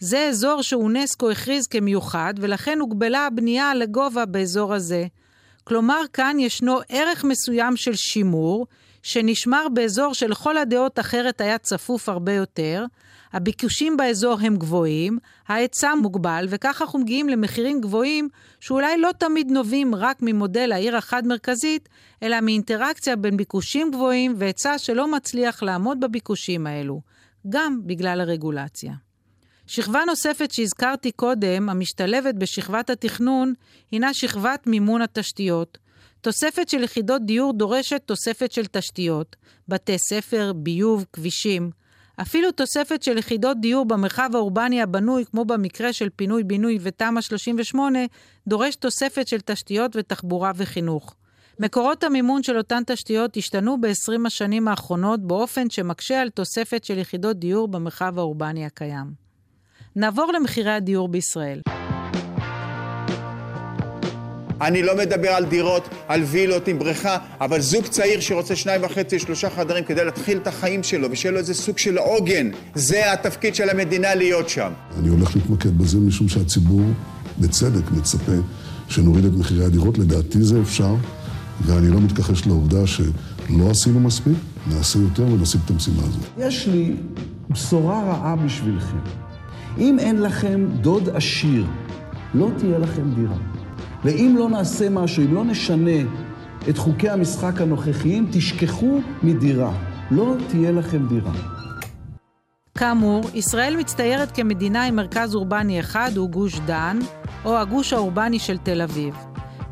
זה 0.00 0.28
אזור 0.28 0.62
שאונסקו 0.62 1.30
הכריז 1.30 1.66
כמיוחד, 1.66 2.34
ולכן 2.36 2.78
הוגבלה 2.80 3.26
הבנייה 3.26 3.74
לגובה 3.74 4.24
באזור 4.24 4.74
הזה. 4.74 5.06
כלומר, 5.64 6.00
כאן 6.12 6.36
ישנו 6.40 6.78
ערך 6.88 7.24
מסוים 7.24 7.76
של 7.76 7.94
שימור, 7.94 8.66
שנשמר 9.02 9.66
באזור 9.74 10.14
שלכל 10.14 10.56
הדעות 10.56 10.98
אחרת 10.98 11.40
היה 11.40 11.58
צפוף 11.58 12.08
הרבה 12.08 12.32
יותר, 12.32 12.84
הביקושים 13.34 13.96
באזור 13.96 14.36
הם 14.40 14.56
גבוהים, 14.56 15.18
ההיצע 15.48 15.94
מוגבל, 15.94 16.46
וכך 16.48 16.82
אנחנו 16.82 16.98
מגיעים 16.98 17.28
למחירים 17.28 17.80
גבוהים 17.80 18.28
שאולי 18.60 18.98
לא 18.98 19.10
תמיד 19.18 19.50
נובעים 19.50 19.94
רק 19.94 20.18
ממודל 20.22 20.72
העיר 20.72 20.96
החד-מרכזית, 20.96 21.88
אלא 22.22 22.40
מאינטראקציה 22.40 23.16
בין 23.16 23.36
ביקושים 23.36 23.90
גבוהים 23.90 24.34
והיצע 24.38 24.78
שלא 24.78 25.12
מצליח 25.12 25.62
לעמוד 25.62 26.00
בביקושים 26.00 26.66
האלו, 26.66 27.00
גם 27.48 27.80
בגלל 27.86 28.20
הרגולציה. 28.20 28.92
שכבה 29.66 30.00
נוספת 30.06 30.50
שהזכרתי 30.52 31.12
קודם, 31.12 31.68
המשתלבת 31.68 32.34
בשכבת 32.34 32.90
התכנון, 32.90 33.54
הינה 33.90 34.14
שכבת 34.14 34.66
מימון 34.66 35.02
התשתיות. 35.02 35.78
תוספת 36.20 36.68
של 36.68 36.82
יחידות 36.82 37.26
דיור 37.26 37.52
דורשת 37.52 38.02
תוספת 38.06 38.52
של 38.52 38.66
תשתיות, 38.66 39.36
בתי 39.68 39.98
ספר, 39.98 40.52
ביוב, 40.56 41.04
כבישים. 41.12 41.83
אפילו 42.22 42.52
תוספת 42.52 43.02
של 43.02 43.18
יחידות 43.18 43.60
דיור 43.60 43.84
במרחב 43.84 44.30
האורבני 44.34 44.82
הבנוי, 44.82 45.24
כמו 45.24 45.44
במקרה 45.44 45.92
של 45.92 46.08
פינוי-בינוי 46.16 46.78
ותמ"א 46.80 47.20
38, 47.20 47.98
דורש 48.48 48.76
תוספת 48.76 49.28
של 49.28 49.40
תשתיות 49.40 49.96
ותחבורה 49.96 50.52
וחינוך. 50.56 51.14
מקורות 51.60 52.04
המימון 52.04 52.42
של 52.42 52.58
אותן 52.58 52.82
תשתיות 52.86 53.36
השתנו 53.36 53.80
ב-20 53.80 54.26
השנים 54.26 54.68
האחרונות 54.68 55.20
באופן 55.20 55.70
שמקשה 55.70 56.20
על 56.20 56.30
תוספת 56.30 56.84
של 56.84 56.98
יחידות 56.98 57.38
דיור 57.38 57.68
במרחב 57.68 58.18
האורבני 58.18 58.66
הקיים. 58.66 59.06
נעבור 59.96 60.32
למחירי 60.32 60.72
הדיור 60.72 61.08
בישראל. 61.08 61.60
אני 64.64 64.82
לא 64.82 64.96
מדבר 64.96 65.28
על 65.28 65.44
דירות, 65.44 65.88
על 66.08 66.22
וילות 66.22 66.68
עם 66.68 66.78
בריכה, 66.78 67.16
אבל 67.40 67.60
זוג 67.60 67.84
צעיר 67.86 68.20
שרוצה 68.20 68.56
שניים 68.56 68.80
וחצי, 68.84 69.18
שלושה 69.18 69.50
חדרים 69.50 69.84
כדי 69.84 70.04
להתחיל 70.04 70.38
את 70.38 70.46
החיים 70.46 70.82
שלו, 70.82 71.10
ושיהיה 71.10 71.32
לו 71.32 71.38
איזה 71.38 71.54
סוג 71.54 71.78
של 71.78 71.98
עוגן, 71.98 72.50
זה 72.74 73.12
התפקיד 73.12 73.54
של 73.54 73.70
המדינה 73.70 74.14
להיות 74.14 74.48
שם. 74.48 74.70
אני 74.98 75.08
הולך 75.08 75.36
להתמקד 75.36 75.78
בזה 75.78 75.98
משום 75.98 76.28
שהציבור, 76.28 76.82
בצדק, 77.38 77.90
מצפה 77.90 78.32
שנוריד 78.88 79.24
את 79.24 79.32
מחירי 79.32 79.64
הדירות. 79.64 79.98
לדעתי 79.98 80.42
זה 80.42 80.60
אפשר, 80.62 80.94
ואני 81.66 81.88
לא 81.88 82.00
מתכחש 82.00 82.46
לעובדה 82.46 82.86
שלא 82.86 83.70
עשינו 83.70 84.00
מספיק, 84.00 84.36
נעשה 84.66 84.98
יותר 84.98 85.22
ונשיג 85.22 85.60
את 85.64 85.70
המשימה 85.70 86.02
הזאת. 86.02 86.24
יש 86.38 86.66
לי 86.66 86.94
בשורה 87.50 88.02
רעה 88.02 88.36
בשבילכם. 88.36 88.98
אם 89.78 89.98
אין 89.98 90.22
לכם 90.22 90.66
דוד 90.80 91.08
עשיר, 91.14 91.64
לא 92.34 92.48
תהיה 92.58 92.78
לכם 92.78 93.10
דירה. 93.14 93.53
ואם 94.04 94.34
לא 94.38 94.48
נעשה 94.48 94.90
משהו, 94.90 95.24
אם 95.24 95.34
לא 95.34 95.44
נשנה 95.44 96.00
את 96.68 96.78
חוקי 96.78 97.08
המשחק 97.08 97.60
הנוכחיים, 97.60 98.28
תשכחו 98.32 99.00
מדירה. 99.22 99.72
לא 100.10 100.34
תהיה 100.48 100.72
לכם 100.72 101.06
דירה. 101.08 101.32
כאמור, 102.78 103.22
ישראל 103.34 103.76
מצטיירת 103.76 104.30
כמדינה 104.36 104.84
עם 104.84 104.96
מרכז 104.96 105.34
אורבני 105.34 105.80
אחד, 105.80 106.10
הוא 106.16 106.30
גוש 106.30 106.60
דן, 106.66 106.98
או 107.44 107.58
הגוש 107.58 107.92
האורבני 107.92 108.38
של 108.38 108.58
תל 108.58 108.82
אביב. 108.82 109.14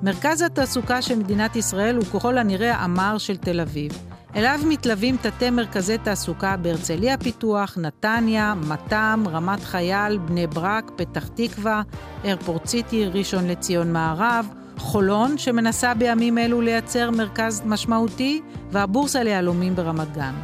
מרכז 0.03 0.43
התעסוקה 0.43 1.03
של 1.03 1.19
מדינת 1.19 1.57
ישראל 1.57 1.97
הוא 1.97 2.05
ככל 2.05 2.39
הנראה 2.39 2.75
המר 2.77 3.19
של 3.19 3.37
תל 3.37 3.61
אביב. 3.61 4.12
אליו 4.37 4.61
מתלווים 4.69 5.17
תתי 5.17 5.51
מרכזי 5.51 5.99
תעסוקה 5.99 6.57
בהרצליה 6.57 7.19
פיתוח, 7.19 7.79
נתניה, 7.81 8.55
מתם, 8.69 9.25
רמת 9.31 9.65
חייל, 9.65 10.19
בני 10.19 10.47
ברק, 10.47 10.91
פתח 10.97 11.29
תקווה, 11.29 11.83
איירפורט 12.25 12.67
סיטי, 12.67 13.07
ראשון 13.07 13.47
לציון 13.49 13.93
מערב, 13.93 14.47
חולון, 14.79 15.39
שמנסה 15.39 15.95
בימים 15.95 16.39
אלו 16.39 16.61
לייצר 16.61 17.11
מרכז 17.11 17.63
משמעותי, 17.67 18.43
והבורסה 18.71 19.23
ליהלומים 19.23 19.75
ברמת 19.75 20.13
גן. 20.15 20.35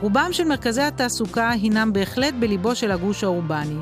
רובם 0.00 0.28
של 0.32 0.44
מרכזי 0.44 0.82
התעסוקה 0.82 1.50
הינם 1.50 1.92
בהחלט 1.92 2.34
בליבו 2.38 2.74
של 2.74 2.90
הגוש 2.90 3.24
האורבני. 3.24 3.78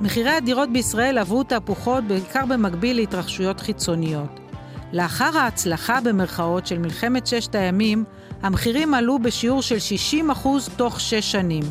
מחירי 0.00 0.30
הדירות 0.30 0.72
בישראל 0.72 1.18
עברו 1.18 1.42
תהפוכות 1.42 2.04
בעיקר 2.04 2.46
במקביל 2.46 2.96
להתרחשויות 2.96 3.60
חיצוניות. 3.60 4.40
לאחר 4.92 5.38
ההצלחה 5.38 6.00
במרכאות 6.00 6.66
של 6.66 6.78
מלחמת 6.78 7.26
ששת 7.26 7.54
הימים, 7.54 8.04
המחירים 8.42 8.94
עלו 8.94 9.18
בשיעור 9.18 9.62
של 9.62 9.76
60% 10.44 10.48
תוך 10.76 11.00
שש 11.00 11.32
שנים. 11.32 11.62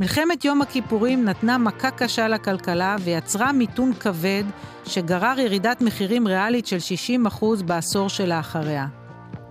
מלחמת 0.00 0.44
יום 0.44 0.62
הכיפורים 0.62 1.24
נתנה 1.24 1.58
מכה 1.58 1.90
קשה 1.90 2.28
לכלכלה 2.28 2.96
ויצרה 3.00 3.52
מיתון 3.52 3.92
כבד 4.00 4.44
שגרר 4.86 5.38
ירידת 5.38 5.80
מחירים 5.80 6.28
ריאלית 6.28 6.66
של 6.66 6.76
60% 7.40 7.44
בעשור 7.64 8.08
שלאחריה. 8.08 8.86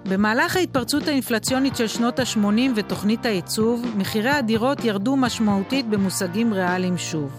במהלך 0.09 0.55
ההתפרצות 0.55 1.07
האינפלציונית 1.07 1.75
של 1.75 1.87
שנות 1.87 2.19
ה-80 2.19 2.71
ותוכנית 2.75 3.25
הייצוב, 3.25 3.85
מחירי 3.97 4.29
הדירות 4.29 4.85
ירדו 4.85 5.15
משמעותית 5.15 5.89
במושגים 5.89 6.53
ריאליים 6.53 6.97
שוב. 6.97 7.31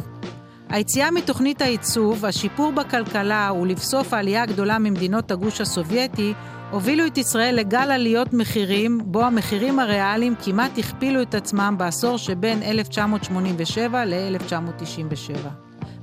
היציאה 0.68 1.10
מתוכנית 1.10 1.62
הייצוב, 1.62 2.24
השיפור 2.24 2.72
בכלכלה 2.72 3.50
ולבסוף 3.60 4.12
העלייה 4.12 4.42
הגדולה 4.42 4.78
ממדינות 4.78 5.30
הגוש 5.30 5.60
הסובייטי 5.60 6.34
הובילו 6.70 7.06
את 7.06 7.18
ישראל 7.18 7.54
לגל 7.54 7.90
עליות 7.90 8.32
מחירים, 8.32 9.00
בו 9.04 9.22
המחירים 9.22 9.78
הריאליים 9.78 10.34
כמעט 10.44 10.78
הכפילו 10.78 11.22
את 11.22 11.34
עצמם 11.34 11.74
בעשור 11.78 12.18
שבין 12.18 12.62
1987 12.62 14.04
ל-1997. 14.04 15.48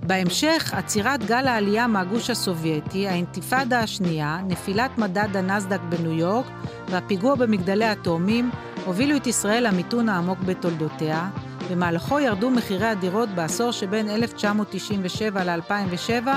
בהמשך, 0.04 0.74
עצירת 0.74 1.26
גל 1.26 1.48
העלייה 1.48 1.88
מהגוש 1.88 2.30
הסובייטי, 2.30 3.08
האינתיפאדה 3.08 3.80
השנייה, 3.80 4.40
נפילת 4.48 4.98
מדד 4.98 5.38
הנסדק 5.38 5.80
בניו 5.90 6.12
יורק 6.12 6.46
והפיגוע 6.90 7.36
במגדלי 7.36 7.86
התאומים 7.86 8.52
הובילו 8.86 9.16
את 9.16 9.28
ישראל 9.28 9.68
למיתון 9.68 10.10
העמוק 10.10 10.40
בתולדותיה. 10.40 11.30
במהלכו 11.72 12.20
ירדו 12.20 12.50
מחירי 12.50 12.88
הדירות 12.88 13.30
בעשור 13.30 13.72
שבין 13.72 14.10
1997 14.10 15.44
ל-2007 15.44 16.28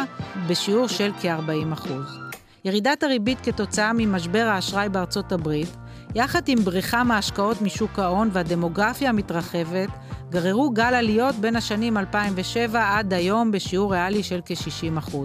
בשיעור 0.49 0.89
של 0.89 1.11
כ-40%. 1.21 2.24
ירידת 2.65 3.03
הריבית 3.03 3.41
כתוצאה 3.41 3.93
ממשבר 3.93 4.47
האשראי 4.49 4.89
בארצות 4.89 5.33
הברית, 5.33 5.77
יחד 6.15 6.49
עם 6.49 6.59
בריחה 6.59 7.05
מהשקעות 7.05 7.63
משוק 7.63 7.99
ההון 7.99 8.29
והדמוגרפיה 8.33 9.09
המתרחבת, 9.09 9.89
גררו 10.31 10.71
גל 10.71 10.95
עליות 10.95 11.35
בין 11.35 11.57
השנים 11.57 11.99
2007 11.99 12.99
עד 12.99 13.13
היום 13.13 13.53
בשיעור 13.53 13.93
ריאלי 13.93 14.23
של 14.23 14.41
כ-60%. 14.45 15.17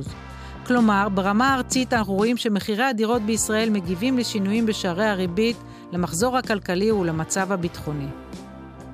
כלומר, 0.67 1.07
ברמה 1.13 1.53
הארצית 1.53 1.93
אנחנו 1.93 2.13
רואים 2.13 2.37
שמחירי 2.37 2.83
הדירות 2.83 3.21
בישראל 3.21 3.69
מגיבים 3.69 4.17
לשינויים 4.17 4.65
בשערי 4.65 5.05
הריבית, 5.05 5.57
למחזור 5.91 6.37
הכלכלי 6.37 6.91
ולמצב 6.91 7.51
הביטחוני. 7.51 8.07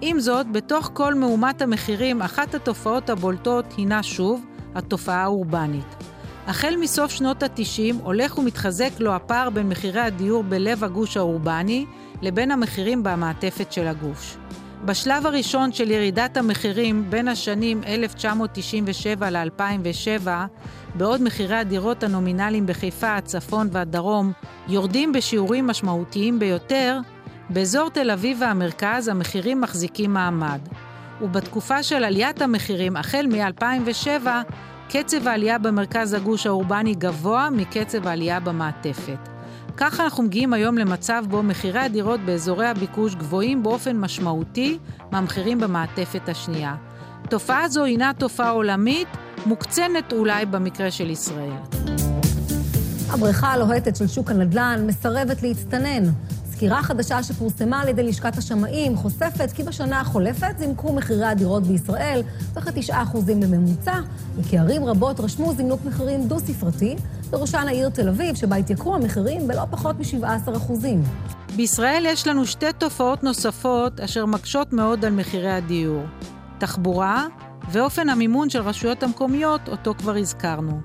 עם 0.02 0.20
זאת, 0.20 0.52
בתוך 0.52 0.90
כל 0.94 1.14
מהומת 1.14 1.62
המחירים, 1.62 2.22
אחת 2.22 2.56
התופעות 2.56 3.10
הבולטות 3.10 3.66
הינה 3.78 4.04
שוב 4.04 4.46
התופעה 4.76 5.24
האורבנית. 5.24 6.15
החל 6.48 6.76
מסוף 6.82 7.12
שנות 7.12 7.44
ה-90 7.44 7.96
הולך 8.04 8.38
ומתחזק 8.38 8.90
לו 9.00 9.14
הפער 9.14 9.50
בין 9.50 9.70
מחירי 9.70 10.02
הדיור 10.02 10.44
בלב 10.44 10.84
הגוש 10.84 11.18
האורבני 11.18 11.86
לבין 12.22 12.52
המחירים 12.52 13.04
במעטפת 13.04 13.72
של 13.72 13.88
הגוש. 13.88 14.38
בשלב 14.86 15.26
הראשון 15.26 15.72
של 15.72 15.92
ירידת 15.92 16.38
המחירים 16.38 17.10
בין 17.10 17.28
השנים 17.28 17.82
1997 17.88 19.30
ל-2007, 19.30 20.28
בעוד 20.96 21.22
מחירי 21.22 21.56
הדירות 21.56 22.04
הנומינליים 22.04 22.66
בחיפה, 22.66 23.16
הצפון 23.16 23.68
והדרום 23.72 24.32
יורדים 24.68 25.14
בשיעורים 25.14 25.68
משמעותיים 25.68 26.40
ביותר, 26.40 27.00
באזור 27.50 27.90
תל 27.90 28.12
אביב 28.12 28.38
והמרכז 28.42 29.08
המחירים 29.08 29.62
מחזיקים 29.62 30.14
מעמד. 30.14 30.60
ובתקופה 31.22 31.84
של 31.84 32.04
עליית 32.04 32.42
המחירים 32.42 32.98
החל 32.98 33.28
מ-2007, 33.28 34.28
קצב 35.04 35.28
העלייה 35.28 35.58
במרכז 35.58 36.14
הגוש 36.14 36.48
האורבני 36.48 36.94
גבוה 36.94 37.50
מקצב 37.52 38.08
העלייה 38.08 38.40
במעטפת. 38.40 39.30
כך 39.78 40.00
אנחנו 40.00 40.24
מגיעים 40.24 40.54
היום 40.54 40.78
למצב 40.78 41.24
בו 41.30 41.44
מחירי 41.44 41.80
הדירות 41.80 42.20
באזורי 42.20 42.68
הביקוש 42.68 43.16
גבוהים 43.16 43.64
באופן 43.64 43.98
משמעותי 43.98 44.78
מהמחירים 45.12 45.60
במעטפת 45.60 46.30
השנייה. 46.30 46.76
תופעה 47.30 47.70
זו 47.70 47.84
הינה 47.84 48.12
תופעה 48.18 48.50
עולמית, 48.50 49.08
מוקצנת 49.46 50.14
אולי 50.14 50.46
במקרה 50.46 50.92
של 50.92 51.10
ישראל. 51.10 51.60
הבריכה 53.10 53.48
הלוהטת 53.48 53.96
של 53.96 54.08
שוק 54.08 54.32
הנדל"ן 54.32 54.84
מסרבת 54.88 55.44
להצטנן. 55.44 56.04
סקירה 56.56 56.84
חדשה 56.84 57.24
שפורסמה 57.24 57.82
על 57.82 57.88
ידי 57.88 58.04
לשכת 58.04 58.38
השמאים 58.38 58.96
חושפת 58.96 59.52
כי 59.56 59.64
בשנה 59.64 60.02
החולפת 60.02 60.56
זינקו 60.58 60.94
מחירי 60.94 61.26
הדירות 61.26 61.64
בישראל 61.64 62.22
בכ-9% 62.54 63.18
בממוצע, 63.26 64.00
וכי 64.38 64.58
ערים 64.58 64.86
רבות 64.86 65.20
רשמו 65.20 65.54
זינוק 65.54 65.86
מחירים 65.86 66.28
דו-ספרתי, 66.28 66.96
בראשן 67.30 67.66
העיר 67.68 67.90
תל 67.90 68.10
אביב, 68.10 68.36
שבה 68.36 68.56
התייקרו 68.56 68.96
המחירים 68.96 69.48
בלא 69.48 69.62
פחות 69.72 69.96
מ-17%. 70.00 70.72
בישראל 71.56 72.04
יש 72.06 72.28
לנו 72.28 72.46
שתי 72.46 72.74
תופעות 72.78 73.24
נוספות 73.24 74.00
אשר 74.00 74.26
מקשות 74.26 74.74
מאוד 74.74 75.06
על 75.06 75.14
מחירי 75.14 75.52
הדיור. 75.52 76.04
תחבורה 76.58 77.28
ואופן 77.72 78.10
המימון 78.10 78.50
של 78.50 78.62
רשויות 78.62 79.04
המקומיות, 79.04 79.70
אותו 79.70 79.94
כבר 79.98 80.16
הזכרנו. 80.16 80.80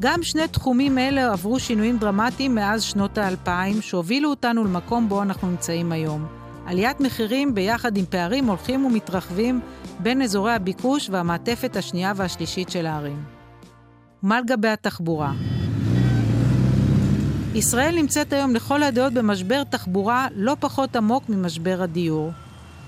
גם 0.00 0.22
שני 0.22 0.48
תחומים 0.48 0.98
אלה 0.98 1.32
עברו 1.32 1.60
שינויים 1.60 1.98
דרמטיים 1.98 2.54
מאז 2.54 2.82
שנות 2.82 3.18
האלפיים, 3.18 3.82
שהובילו 3.82 4.30
אותנו 4.30 4.64
למקום 4.64 5.08
בו 5.08 5.22
אנחנו 5.22 5.50
נמצאים 5.50 5.92
היום. 5.92 6.26
עליית 6.66 7.00
מחירים 7.00 7.54
ביחד 7.54 7.96
עם 7.96 8.04
פערים 8.04 8.46
הולכים 8.46 8.84
ומתרחבים 8.84 9.60
בין 9.98 10.22
אזורי 10.22 10.52
הביקוש 10.52 11.10
והמעטפת 11.10 11.76
השנייה 11.76 12.12
והשלישית 12.16 12.70
של 12.70 12.86
הערים. 12.86 13.22
מה 14.22 14.40
לגבי 14.40 14.68
התחבורה? 14.68 15.32
ישראל 17.54 17.94
נמצאת 17.96 18.32
היום 18.32 18.54
לכל 18.54 18.82
הדעות 18.82 19.12
במשבר 19.12 19.64
תחבורה 19.64 20.28
לא 20.34 20.56
פחות 20.60 20.96
עמוק 20.96 21.28
ממשבר 21.28 21.82
הדיור. 21.82 22.32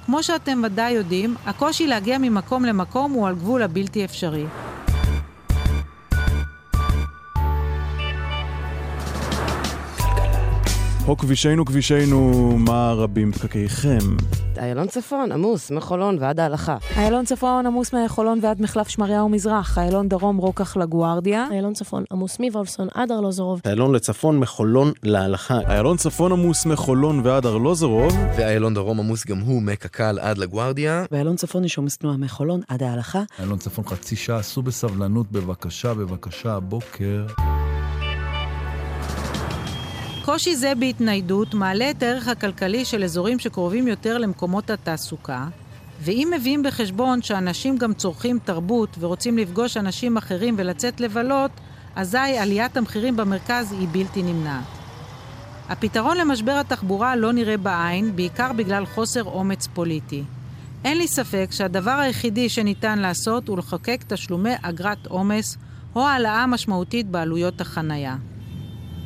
כמו 0.07 0.23
שאתם 0.23 0.63
ודאי 0.65 0.93
יודעים, 0.93 1.37
הקושי 1.47 1.87
להגיע 1.87 2.19
ממקום 2.19 2.65
למקום 2.65 3.13
הוא 3.13 3.29
על 3.29 3.35
גבול 3.35 3.63
הבלתי 3.63 4.05
אפשרי. 4.05 4.45
הו 11.09 11.17
כבישינו 11.17 11.65
כבישינו, 11.65 12.53
מה 12.59 12.93
רבים 12.97 13.33
פקקיכם? 13.33 13.99
איילון 14.57 14.87
צפון 14.87 15.33
עמוס 15.33 15.71
מחולון 15.71 16.17
ועד 16.21 16.41
ההלכה. 16.41 16.77
איילון 16.97 17.25
צפון 17.25 17.67
עמוס 17.67 17.95
מחולון 17.95 18.39
ועד 18.43 18.63
מחלף 18.63 18.89
שמריהו 18.89 19.29
מזרח. 19.29 19.79
איילון 19.79 20.09
דרום 20.09 20.37
רוקח 20.37 20.77
לגוארדיה. 20.77 21.47
איילון 21.51 21.73
צפון 21.75 22.05
עמוס 22.13 22.39
מוולפסון 22.41 22.89
עד 22.95 23.13
ארלוזורוב. 23.13 23.61
איילון 23.65 23.95
לצפון 23.95 24.39
מחולון 24.39 24.93
להלכה. 25.03 25.59
איילון 25.69 25.97
צפון 25.97 26.33
עמוס 26.33 26.67
מחולון 26.67 27.21
ועד 27.25 27.47
ארלוזורוב. 27.47 28.17
ואיילון 28.37 28.75
דרום 28.75 29.01
עמוס 29.01 29.27
גם 29.27 29.41
הוא 29.41 29.63
מקק"ל 29.63 30.19
עד 30.19 30.39
לגוארדיה. 30.39 31.05
ואיילון 31.13 31.37
צפון 31.37 31.65
יש 31.65 31.77
עומס 31.77 31.97
תנועה 31.97 32.17
מחולון 32.17 32.61
עד 32.69 32.83
ההלכה. 32.83 33.23
איילון 33.39 33.59
צפון 33.59 33.85
חצי 33.85 34.17
שעה, 34.17 34.43
סעו 34.43 34.63
בסבלנות 34.63 35.33
בבקשה, 35.33 35.95
בבקשה, 35.95 36.55
הבוקר. 36.55 37.27
קושי 40.29 40.57
זה 40.57 40.75
בהתניידות 40.75 41.55
מעלה 41.55 41.91
את 41.91 42.03
הערך 42.03 42.29
הכלכלי 42.29 42.85
של 42.85 43.05
אזורים 43.05 43.39
שקרובים 43.39 43.89
יותר 43.89 44.19
למקומות 44.19 44.71
התעסוקה, 44.71 45.47
ואם 46.01 46.33
מביאים 46.37 46.63
בחשבון 46.63 47.23
שאנשים 47.23 47.79
גם 47.79 47.95
צורכים 47.95 48.39
תרבות 48.39 48.97
ורוצים 48.99 49.39
לפגוש 49.39 49.77
אנשים 49.77 50.17
אחרים 50.17 50.55
ולצאת 50.59 51.01
לבלות, 51.01 51.51
אזי 51.97 52.19
עליית 52.19 52.77
המחירים 52.77 53.17
במרכז 53.17 53.73
היא 53.73 53.89
בלתי 53.93 54.23
נמנעת. 54.23 54.65
הפתרון 55.69 56.17
למשבר 56.17 56.53
התחבורה 56.53 57.17
לא 57.17 57.33
נראה 57.33 57.57
בעין, 57.57 58.17
בעיקר 58.17 58.53
בגלל 58.53 58.87
חוסר 58.87 59.25
אומץ 59.25 59.67
פוליטי. 59.67 60.25
אין 60.85 60.99
לי 60.99 61.09
ספק 61.09 61.49
שהדבר 61.51 61.99
היחידי 61.99 62.49
שניתן 62.49 62.99
לעשות 62.99 63.49
הוא 63.49 63.59
לחוקק 63.59 64.05
תשלומי 64.09 64.53
אגרת 64.63 65.07
עומס 65.07 65.57
או 65.97 66.07
העלאה 66.07 66.47
משמעותית 66.47 67.07
בעלויות 67.07 67.61
החנייה. 67.61 68.17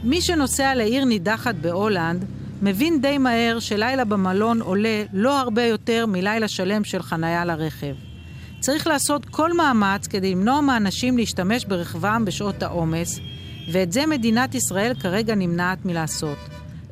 מי 0.05 0.21
שנוסע 0.21 0.75
לעיר 0.75 1.05
נידחת 1.05 1.55
בהולנד, 1.55 2.25
מבין 2.63 3.01
די 3.01 3.19
מהר 3.19 3.59
שלילה 3.61 4.05
במלון 4.05 4.61
עולה 4.61 5.05
לא 5.13 5.41
הרבה 5.41 5.63
יותר 5.63 6.07
מלילה 6.07 6.49
שלם 6.49 6.85
של 6.85 7.03
חניה 7.03 7.45
לרכב. 7.45 7.95
צריך 8.61 8.87
לעשות 8.87 9.25
כל 9.27 9.53
מאמץ 9.53 10.07
כדי 10.07 10.31
למנוע 10.31 10.61
מאנשים 10.61 11.19
להשתמש 11.19 11.65
ברכבם 11.65 12.25
בשעות 12.25 12.63
העומס, 12.63 13.21
ואת 13.73 13.93
זה 13.93 14.07
מדינת 14.07 14.55
ישראל 14.55 14.95
כרגע 14.95 15.35
נמנעת 15.35 15.85
מלעשות. 15.85 16.39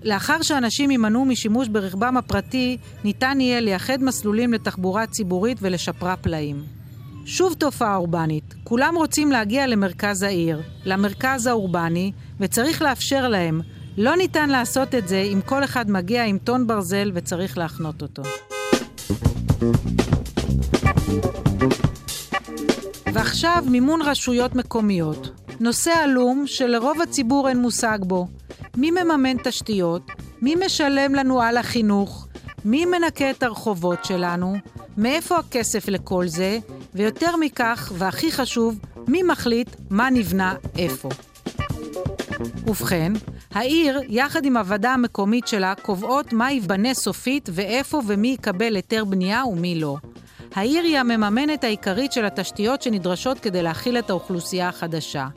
לאחר 0.02 0.42
שאנשים 0.42 0.90
יימנעו 0.90 1.24
משימוש 1.24 1.68
ברכבם 1.68 2.16
הפרטי, 2.16 2.76
ניתן 3.04 3.40
יהיה 3.40 3.60
לייחד 3.60 4.02
מסלולים 4.02 4.52
לתחבורה 4.52 5.06
ציבורית 5.06 5.58
ולשפרה 5.60 6.16
פלאים. 6.16 6.62
שוב 7.24 7.54
תופעה 7.54 7.96
אורבנית. 7.96 8.54
כולם 8.64 8.94
רוצים 8.96 9.32
להגיע 9.32 9.66
למרכז 9.66 10.22
העיר, 10.22 10.62
למרכז 10.84 11.46
האורבני, 11.46 12.12
וצריך 12.40 12.82
לאפשר 12.82 13.28
להם. 13.28 13.60
לא 13.98 14.16
ניתן 14.16 14.50
לעשות 14.50 14.94
את 14.94 15.08
זה 15.08 15.20
אם 15.32 15.40
כל 15.46 15.64
אחד 15.64 15.90
מגיע 15.90 16.24
עם 16.24 16.38
טון 16.38 16.66
ברזל 16.66 17.10
וצריך 17.14 17.58
להחנות 17.58 18.02
אותו. 18.02 18.22
ועכשיו 23.14 23.64
מימון 23.66 24.02
רשויות 24.02 24.54
מקומיות. 24.54 25.30
נושא 25.60 25.90
עלום 25.90 26.46
שלרוב 26.46 27.00
הציבור 27.00 27.48
אין 27.48 27.58
מושג 27.58 27.98
בו. 28.02 28.26
מי 28.76 28.90
מממן 28.90 29.36
תשתיות? 29.44 30.02
מי 30.42 30.54
משלם 30.66 31.14
לנו 31.14 31.42
על 31.42 31.56
החינוך? 31.56 32.26
מי 32.64 32.84
מנקה 32.84 33.30
את 33.30 33.42
הרחובות 33.42 34.04
שלנו? 34.04 34.56
מאיפה 34.96 35.38
הכסף 35.38 35.88
לכל 35.88 36.28
זה? 36.28 36.58
ויותר 36.94 37.36
מכך, 37.36 37.92
והכי 37.98 38.32
חשוב, 38.32 38.78
מי 39.08 39.22
מחליט 39.22 39.76
מה 39.90 40.10
נבנה 40.10 40.54
איפה. 40.78 41.08
ובכן, 42.66 43.12
העיר, 43.50 44.00
יחד 44.08 44.44
עם 44.44 44.56
הוועדה 44.56 44.90
המקומית 44.94 45.46
שלה, 45.46 45.74
קובעות 45.82 46.32
מה 46.32 46.50
ייבנה 46.50 46.94
סופית 46.94 47.48
ואיפה 47.52 48.00
ומי 48.06 48.28
יקבל 48.28 48.76
היתר 48.76 49.04
בנייה 49.04 49.44
ומי 49.46 49.80
לא. 49.80 49.96
העיר 50.54 50.82
היא 50.82 50.98
המממנת 50.98 51.64
העיקרית 51.64 52.12
של 52.12 52.24
התשתיות 52.24 52.82
שנדרשות 52.82 53.38
כדי 53.38 53.62
להכיל 53.62 53.98
את 53.98 54.10
האוכלוסייה 54.10 54.68
החדשה. 54.68 55.28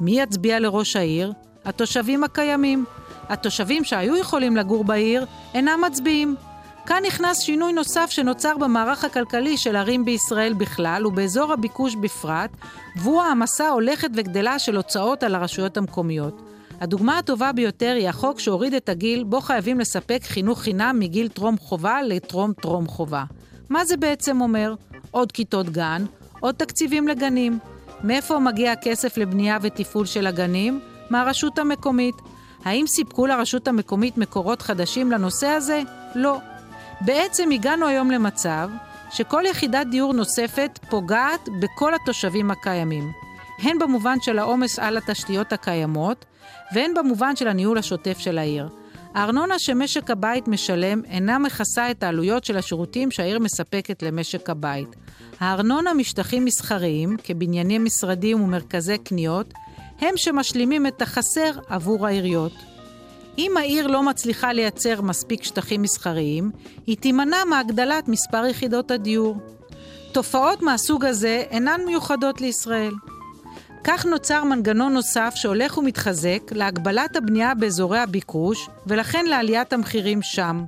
מי 0.00 0.20
יצביע 0.20 0.60
לראש 0.60 0.96
העיר? 0.96 1.32
התושבים 1.64 2.24
הקיימים. 2.24 2.84
התושבים 3.28 3.84
שהיו 3.84 4.16
יכולים 4.16 4.56
לגור 4.56 4.84
בעיר 4.84 5.26
אינם 5.54 5.80
מצביעים. 5.86 6.36
כאן 6.86 7.02
נכנס 7.06 7.38
שינוי 7.40 7.72
נוסף 7.72 8.10
שנוצר 8.10 8.58
במערך 8.58 9.04
הכלכלי 9.04 9.56
של 9.56 9.76
ערים 9.76 10.04
בישראל 10.04 10.52
בכלל 10.52 11.06
ובאזור 11.06 11.52
הביקוש 11.52 11.94
בפרט, 11.94 12.50
והוא 12.96 13.22
העמסה 13.22 13.68
הולכת 13.68 14.08
וגדלה 14.14 14.58
של 14.58 14.76
הוצאות 14.76 15.22
על 15.22 15.34
הרשויות 15.34 15.76
המקומיות. 15.76 16.42
הדוגמה 16.80 17.18
הטובה 17.18 17.52
ביותר 17.52 17.94
היא 17.98 18.08
החוק 18.08 18.40
שהוריד 18.40 18.74
את 18.74 18.88
הגיל 18.88 19.24
בו 19.24 19.40
חייבים 19.40 19.80
לספק 19.80 20.20
חינוך 20.22 20.60
חינם 20.60 20.96
מגיל 20.98 21.28
טרום 21.28 21.58
חובה 21.58 22.02
לטרום 22.02 22.52
טרום 22.52 22.86
חובה. 22.86 23.24
מה 23.68 23.84
זה 23.84 23.96
בעצם 23.96 24.40
אומר? 24.40 24.74
עוד 25.10 25.32
כיתות 25.32 25.68
גן, 25.68 26.04
עוד 26.40 26.54
תקציבים 26.54 27.08
לגנים. 27.08 27.58
מאיפה 28.04 28.38
מגיע 28.38 28.72
הכסף 28.72 29.16
לבנייה 29.16 29.58
ותפעול 29.62 30.06
של 30.06 30.26
הגנים? 30.26 30.80
מהרשות 31.10 31.58
המקומית. 31.58 32.14
האם 32.64 32.86
סיפקו 32.86 33.26
לרשות 33.26 33.68
המקומית 33.68 34.18
מקורות 34.18 34.62
חדשים 34.62 35.12
לנושא 35.12 35.46
הזה? 35.46 35.82
לא. 36.14 36.38
בעצם 37.04 37.50
הגענו 37.50 37.86
היום 37.86 38.10
למצב 38.10 38.70
שכל 39.10 39.42
יחידת 39.46 39.86
דיור 39.86 40.12
נוספת 40.12 40.78
פוגעת 40.90 41.48
בכל 41.60 41.94
התושבים 41.94 42.50
הקיימים. 42.50 43.12
הן 43.58 43.78
במובן 43.78 44.16
של 44.20 44.38
העומס 44.38 44.78
על 44.78 44.96
התשתיות 44.96 45.52
הקיימות, 45.52 46.24
והן 46.74 46.94
במובן 46.94 47.36
של 47.36 47.48
הניהול 47.48 47.78
השוטף 47.78 48.18
של 48.18 48.38
העיר. 48.38 48.68
הארנונה 49.14 49.58
שמשק 49.58 50.10
הבית 50.10 50.48
משלם 50.48 51.04
אינה 51.04 51.38
מכסה 51.38 51.90
את 51.90 52.02
העלויות 52.02 52.44
של 52.44 52.56
השירותים 52.56 53.10
שהעיר 53.10 53.38
מספקת 53.38 54.02
למשק 54.02 54.50
הבית. 54.50 54.96
הארנונה 55.40 55.94
משטחים 55.94 56.44
מסחריים, 56.44 57.16
כבנייני 57.24 57.78
משרדים 57.78 58.42
ומרכזי 58.42 58.98
קניות, 58.98 59.54
הם 60.00 60.16
שמשלימים 60.16 60.86
את 60.86 61.02
החסר 61.02 61.50
עבור 61.68 62.06
העיריות. 62.06 62.71
אם 63.38 63.56
העיר 63.56 63.86
לא 63.86 64.02
מצליחה 64.02 64.52
לייצר 64.52 65.02
מספיק 65.02 65.42
שטחים 65.42 65.82
מסחריים, 65.82 66.50
היא 66.86 66.96
תימנע 66.96 67.44
מהגדלת 67.44 68.08
מספר 68.08 68.46
יחידות 68.46 68.90
הדיור. 68.90 69.36
תופעות 70.12 70.62
מהסוג 70.62 71.04
הזה 71.04 71.42
אינן 71.50 71.80
מיוחדות 71.86 72.40
לישראל. 72.40 72.92
כך 73.84 74.06
נוצר 74.06 74.44
מנגנון 74.44 74.92
נוסף 74.92 75.32
שהולך 75.36 75.78
ומתחזק 75.78 76.40
להגבלת 76.50 77.16
הבנייה 77.16 77.54
באזורי 77.54 77.98
הביקוש, 77.98 78.68
ולכן 78.86 79.26
לעליית 79.26 79.72
המחירים 79.72 80.22
שם. 80.22 80.64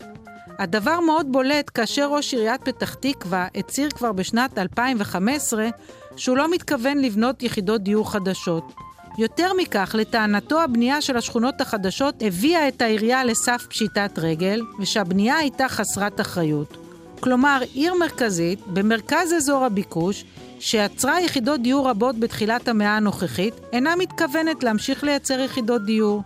הדבר 0.59 1.01
מאוד 1.01 1.33
בולט 1.33 1.71
כאשר 1.75 2.09
ראש 2.11 2.35
עיריית 2.35 2.63
פתח 2.65 2.95
תקווה 2.95 3.47
הצהיר 3.55 3.91
כבר 3.91 4.13
בשנת 4.13 4.59
2015 4.59 5.69
שהוא 6.17 6.37
לא 6.37 6.51
מתכוון 6.51 6.99
לבנות 6.99 7.43
יחידות 7.43 7.83
דיור 7.83 8.13
חדשות. 8.13 8.73
יותר 9.19 9.53
מכך, 9.53 9.95
לטענתו 9.99 10.61
הבנייה 10.61 11.01
של 11.01 11.17
השכונות 11.17 11.61
החדשות 11.61 12.15
הביאה 12.21 12.69
את 12.69 12.83
העירייה 12.83 13.25
לסף 13.25 13.67
פשיטת 13.71 14.19
רגל, 14.19 14.61
ושהבנייה 14.81 15.37
הייתה 15.37 15.69
חסרת 15.69 16.21
אחריות. 16.21 16.77
כלומר, 17.21 17.61
עיר 17.75 17.95
מרכזית, 17.95 18.67
במרכז 18.67 19.33
אזור 19.37 19.65
הביקוש, 19.65 20.25
שיצרה 20.61 21.21
יחידות 21.21 21.61
דיור 21.61 21.89
רבות 21.89 22.19
בתחילת 22.19 22.69
המאה 22.69 22.97
הנוכחית, 22.97 23.55
אינה 23.73 23.97
מתכוונת 23.97 24.65
להמשיך 24.65 25.05
לייצר 25.05 25.41
יחידות 25.41 25.85
דיור. 25.85 26.23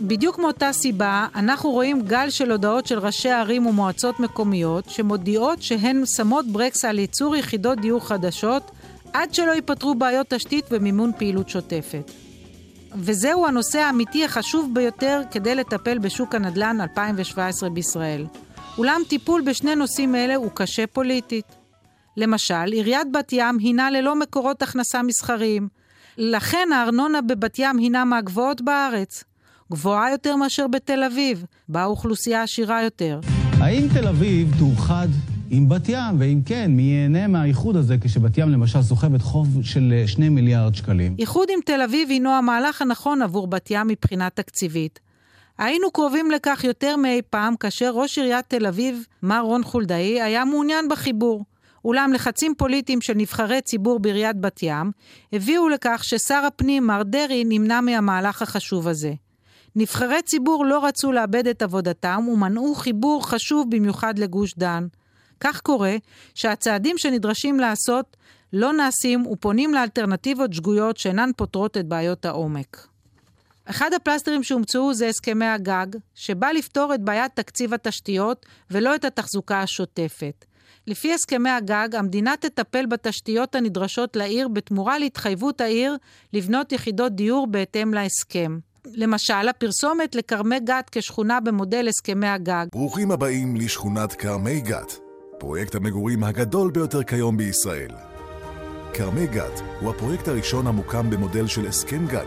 בדיוק 0.00 0.38
מאותה 0.38 0.72
סיבה, 0.72 1.26
אנחנו 1.34 1.70
רואים 1.70 2.02
גל 2.02 2.30
של 2.30 2.50
הודעות 2.50 2.86
של 2.86 2.98
ראשי 2.98 3.30
ערים 3.30 3.66
ומועצות 3.66 4.20
מקומיות 4.20 4.90
שמודיעות 4.90 5.62
שהן 5.62 6.06
שמות 6.06 6.46
ברקס 6.46 6.84
על 6.84 6.98
ייצור 6.98 7.36
יחידות 7.36 7.80
דיור 7.80 8.08
חדשות 8.08 8.70
עד 9.12 9.34
שלא 9.34 9.50
ייפתרו 9.50 9.94
בעיות 9.94 10.26
תשתית 10.30 10.64
ומימון 10.70 11.12
פעילות 11.18 11.48
שוטפת. 11.48 12.10
וזהו 12.94 13.46
הנושא 13.46 13.78
האמיתי 13.78 14.24
החשוב 14.24 14.70
ביותר 14.74 15.22
כדי 15.30 15.54
לטפל 15.54 15.98
בשוק 15.98 16.34
הנדל"ן 16.34 16.80
2017 16.80 17.70
בישראל. 17.70 18.26
אולם 18.78 19.00
טיפול 19.08 19.42
בשני 19.46 19.74
נושאים 19.74 20.14
אלה 20.14 20.34
הוא 20.34 20.50
קשה 20.54 20.86
פוליטית. 20.86 21.44
למשל, 22.16 22.72
עיריית 22.72 23.12
בת 23.12 23.32
ים 23.32 23.58
הינה 23.58 23.90
ללא 23.90 24.16
מקורות 24.16 24.62
הכנסה 24.62 25.02
מסחריים. 25.02 25.68
לכן 26.18 26.68
הארנונה 26.74 27.20
בבת 27.20 27.58
ים 27.58 27.78
הינה 27.78 28.04
מהגבוהות 28.04 28.62
בארץ. 28.62 29.24
גבוהה 29.72 30.10
יותר 30.10 30.36
מאשר 30.36 30.66
בתל 30.66 31.04
אביב, 31.04 31.44
בה 31.68 31.82
האוכלוסייה 31.82 32.42
עשירה 32.42 32.82
יותר. 32.82 33.20
האם 33.58 33.88
תל 33.94 34.08
אביב 34.08 34.54
תאוחד 34.58 35.08
עם 35.52 35.68
בת 35.68 35.88
ים, 35.88 36.16
ואם 36.18 36.40
כן, 36.46 36.70
מי 36.70 36.82
ייהנה 36.82 37.26
מהאיחוד 37.26 37.76
הזה 37.76 37.96
כשבת 38.00 38.38
ים 38.38 38.48
למשל 38.48 38.82
סוחבת 38.82 39.22
חוב 39.22 39.48
של 39.62 40.02
2 40.06 40.24
אה, 40.24 40.34
מיליארד 40.34 40.74
שקלים? 40.74 41.16
איחוד 41.18 41.48
עם 41.50 41.60
תל 41.64 41.82
אביב 41.82 42.10
הינו 42.10 42.30
המהלך 42.30 42.82
הנכון 42.82 43.22
עבור 43.22 43.46
בת 43.46 43.70
ים 43.70 43.86
מבחינה 43.88 44.30
תקציבית. 44.30 45.00
היינו 45.58 45.90
קרובים 45.90 46.30
לכך 46.30 46.64
יותר 46.64 46.96
מאי 46.96 47.20
פעם 47.30 47.56
כאשר 47.56 47.90
ראש 47.94 48.18
עיריית 48.18 48.44
תל 48.48 48.66
אביב, 48.66 49.04
מר 49.22 49.40
רון 49.40 49.64
חולדאי, 49.64 50.22
היה 50.22 50.44
מעוניין 50.44 50.88
בחיבור. 50.88 51.44
אולם 51.84 52.12
לחצים 52.12 52.54
פוליטיים 52.58 53.00
של 53.00 53.14
נבחרי 53.16 53.60
ציבור 53.60 53.98
בעיריית 53.98 54.36
בת 54.36 54.62
ים 54.62 54.92
הביאו 55.32 55.68
לכך 55.68 56.04
ששר 56.04 56.42
הפנים, 56.46 56.86
מר 56.86 57.02
דרעי, 57.02 57.44
נמנע 57.44 57.80
מהמהלך 57.80 58.42
החשוב 58.42 58.88
הזה. 58.88 59.12
נבחרי 59.76 60.22
ציבור 60.22 60.66
לא 60.66 60.84
רצו 60.84 61.12
לאבד 61.12 61.46
את 61.46 61.62
עבודתם 61.62 62.28
ומנעו 62.32 62.74
חיבור 62.74 63.28
חשוב 63.28 63.66
במיוחד 63.70 64.18
לגוש 64.18 64.54
דן. 64.58 64.86
כך 65.40 65.60
קורה 65.60 65.96
שהצעדים 66.34 66.98
שנדרשים 66.98 67.60
לעשות 67.60 68.16
לא 68.52 68.72
נעשים 68.72 69.26
ופונים 69.26 69.74
לאלטרנטיבות 69.74 70.52
שגויות 70.52 70.96
שאינן 70.96 71.30
פותרות 71.36 71.76
את 71.76 71.86
בעיות 71.86 72.24
העומק. 72.24 72.86
אחד 73.64 73.90
הפלסטרים 73.96 74.42
שהומצאו 74.42 74.94
זה 74.94 75.08
הסכמי 75.08 75.46
הגג, 75.46 75.86
שבא 76.14 76.48
לפתור 76.50 76.94
את 76.94 77.00
בעיית 77.00 77.32
תקציב 77.34 77.74
התשתיות 77.74 78.46
ולא 78.70 78.94
את 78.94 79.04
התחזוקה 79.04 79.62
השוטפת. 79.62 80.44
לפי 80.86 81.14
הסכמי 81.14 81.50
הגג, 81.50 81.88
המדינה 81.94 82.34
תטפל 82.40 82.86
בתשתיות 82.86 83.54
הנדרשות 83.54 84.16
לעיר 84.16 84.48
בתמורה 84.48 84.98
להתחייבות 84.98 85.60
העיר 85.60 85.96
לבנות 86.32 86.72
יחידות 86.72 87.12
דיור 87.12 87.46
בהתאם 87.46 87.94
להסכם. 87.94 88.58
למשל, 88.84 89.48
הפרסומת 89.48 90.14
לכרמי 90.14 90.60
גת 90.60 90.88
כשכונה 90.92 91.40
במודל 91.40 91.88
הסכמי 91.88 92.26
הגג. 92.26 92.66
ברוכים 92.72 93.10
הבאים 93.10 93.56
לשכונת 93.56 94.12
כרמי 94.12 94.60
גת, 94.60 94.98
פרויקט 95.40 95.74
המגורים 95.74 96.24
הגדול 96.24 96.70
ביותר 96.70 97.02
כיום 97.02 97.36
בישראל. 97.36 97.90
כרמי 98.94 99.26
גת 99.26 99.60
הוא 99.80 99.90
הפרויקט 99.90 100.28
הראשון 100.28 100.66
המוקם 100.66 101.10
במודל 101.10 101.46
של 101.46 101.66
הסכם 101.66 102.06
גג, 102.06 102.26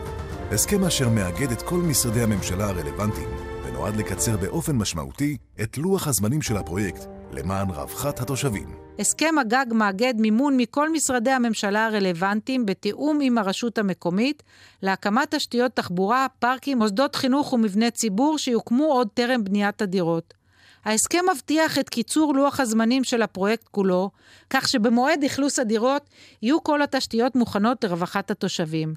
הסכם 0.52 0.84
אשר 0.84 1.10
מאגד 1.10 1.52
את 1.52 1.62
כל 1.62 1.78
משרדי 1.78 2.22
הממשלה 2.22 2.68
הרלוונטיים 2.70 3.30
ונועד 3.66 3.96
לקצר 3.96 4.38
באופן 4.38 4.76
משמעותי 4.76 5.38
את 5.62 5.78
לוח 5.78 6.08
הזמנים 6.08 6.42
של 6.42 6.58
הפרויקט 6.58 7.06
למען 7.34 7.70
רווחת 7.70 8.20
התושבים. 8.20 8.76
הסכם 9.00 9.36
הגג 9.42 9.66
מאגד 9.72 10.14
מימון 10.18 10.58
מכל 10.58 10.92
משרדי 10.92 11.32
הממשלה 11.32 11.86
הרלוונטיים 11.86 12.66
בתיאום 12.66 13.20
עם 13.22 13.38
הרשות 13.38 13.78
המקומית 13.78 14.44
להקמת 14.82 15.36
תשתיות 15.36 15.72
תחבורה, 15.76 16.28
פארקים, 16.40 16.78
מוסדות 16.78 17.16
חינוך 17.16 17.54
ומבני 17.54 17.92
ציבור 17.92 18.38
שיוקמו 18.38 18.86
עוד 18.86 19.08
טרם 19.14 19.44
בניית 19.44 19.82
הדירות. 19.82 20.43
ההסכם 20.86 21.26
מבטיח 21.34 21.80
את 21.80 21.90
קיצור 21.90 22.36
לוח 22.36 22.60
הזמנים 22.60 23.04
של 23.04 23.22
הפרויקט 23.22 23.68
כולו, 23.72 24.12
כך 24.50 24.70
שבמועד 24.70 25.24
אכלוס 25.24 25.60
הדירות 25.60 26.10
יהיו 26.42 26.64
כל 26.64 26.82
התשתיות 26.82 27.36
מוכנות 27.36 27.84
לרווחת 27.84 28.32
התושבים. 28.32 28.94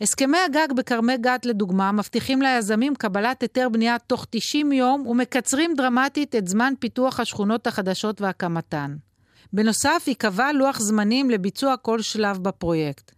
הסכמי 0.00 0.38
הגג 0.38 0.68
בכרמי 0.76 1.16
גת, 1.16 1.46
לדוגמה, 1.46 1.92
מבטיחים 1.92 2.42
ליזמים 2.42 2.94
קבלת 2.94 3.42
היתר 3.42 3.68
בנייה 3.68 3.98
תוך 3.98 4.26
90 4.30 4.72
יום 4.72 5.06
ומקצרים 5.06 5.74
דרמטית 5.76 6.36
את 6.36 6.48
זמן 6.48 6.74
פיתוח 6.78 7.20
השכונות 7.20 7.66
החדשות 7.66 8.20
והקמתן. 8.20 8.96
בנוסף, 9.52 10.04
ייקבע 10.06 10.52
לוח 10.52 10.78
זמנים 10.80 11.30
לביצוע 11.30 11.76
כל 11.76 12.02
שלב 12.02 12.38
בפרויקט. 12.38 13.12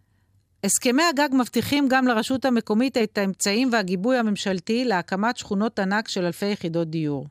הסכמי 0.64 1.02
הגג 1.02 1.28
מבטיחים 1.32 1.88
גם 1.88 2.06
לרשות 2.06 2.44
המקומית 2.44 2.96
את 2.96 3.18
האמצעים 3.18 3.68
והגיבוי 3.72 4.16
הממשלתי 4.16 4.84
להקמת 4.84 5.36
שכונות 5.36 5.78
ענק 5.78 6.08
של 6.08 6.24
אלפי 6.24 6.46
יחידות 6.46 6.88
דיור. 6.88 7.26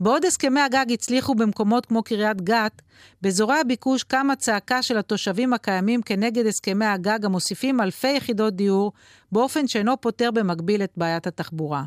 בעוד 0.00 0.24
הסכמי 0.24 0.60
הגג 0.60 0.92
הצליחו 0.92 1.34
במקומות 1.34 1.86
כמו 1.86 2.02
קריית 2.02 2.40
גת, 2.40 2.82
באזורי 3.22 3.60
הביקוש 3.60 4.02
קמה 4.02 4.36
צעקה 4.36 4.82
של 4.82 4.98
התושבים 4.98 5.52
הקיימים 5.52 6.02
כנגד 6.02 6.46
הסכמי 6.46 6.84
הגג 6.84 7.24
המוסיפים 7.24 7.80
אלפי 7.80 8.16
יחידות 8.16 8.56
דיור, 8.56 8.92
באופן 9.32 9.66
שאינו 9.66 10.00
פותר 10.00 10.30
במקביל 10.30 10.82
את 10.82 10.92
בעיית 10.96 11.26
התחבורה. 11.26 11.84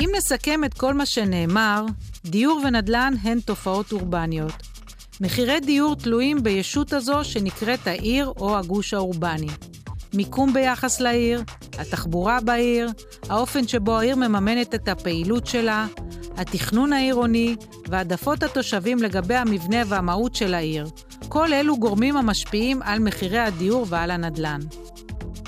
אם 0.00 0.08
נסכם 0.16 0.64
את 0.64 0.74
כל 0.74 0.94
מה 0.94 1.06
שנאמר, 1.06 1.84
דיור 2.24 2.60
ונדל"ן 2.64 3.14
הן 3.22 3.40
תופעות 3.40 3.92
אורבניות. 3.92 4.52
מחירי 5.20 5.60
דיור 5.60 5.96
תלויים 5.96 6.42
בישות 6.42 6.92
הזו 6.92 7.24
שנקראת 7.24 7.86
העיר 7.86 8.32
או 8.36 8.58
הגוש 8.58 8.94
האורבני. 8.94 9.48
מיקום 10.14 10.52
ביחס 10.52 11.00
לעיר, 11.00 11.42
התחבורה 11.78 12.40
בעיר, 12.40 12.90
האופן 13.28 13.68
שבו 13.68 13.98
העיר 13.98 14.16
מממנת 14.16 14.74
את 14.74 14.88
הפעילות 14.88 15.46
שלה, 15.46 15.86
התכנון 16.36 16.92
העירוני 16.92 17.56
והעדפות 17.88 18.42
התושבים 18.42 18.98
לגבי 18.98 19.34
המבנה 19.34 19.82
והמהות 19.86 20.34
של 20.34 20.54
העיר. 20.54 20.86
כל 21.28 21.52
אלו 21.52 21.76
גורמים 21.76 22.16
המשפיעים 22.16 22.82
על 22.82 22.98
מחירי 22.98 23.38
הדיור 23.38 23.86
ועל 23.88 24.10
הנדל"ן. 24.10 24.60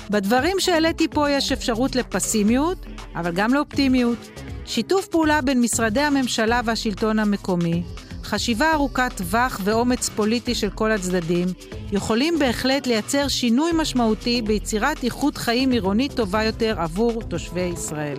בדברים 0.09 0.59
שהעליתי 0.59 1.07
פה 1.07 1.29
יש 1.29 1.51
אפשרות 1.51 1.95
לפסימיות, 1.95 2.85
אבל 3.15 3.31
גם 3.31 3.53
לאופטימיות. 3.53 4.17
שיתוף 4.65 5.07
פעולה 5.07 5.41
בין 5.41 5.61
משרדי 5.61 6.01
הממשלה 6.01 6.61
והשלטון 6.65 7.19
המקומי, 7.19 7.83
חשיבה 8.29 8.73
ארוכת 8.73 9.11
טווח 9.17 9.59
ואומץ 9.63 10.09
פוליטי 10.09 10.55
של 10.55 10.69
כל 10.69 10.91
הצדדים, 10.91 11.47
יכולים 11.91 12.39
בהחלט 12.39 12.87
לייצר 12.87 13.27
שינוי 13.27 13.71
משמעותי 13.75 14.41
ביצירת 14.41 15.03
איכות 15.03 15.37
חיים 15.37 15.71
עירונית 15.71 16.13
טובה 16.13 16.43
יותר 16.43 16.75
עבור 16.81 17.21
תושבי 17.21 17.61
ישראל. 17.61 18.17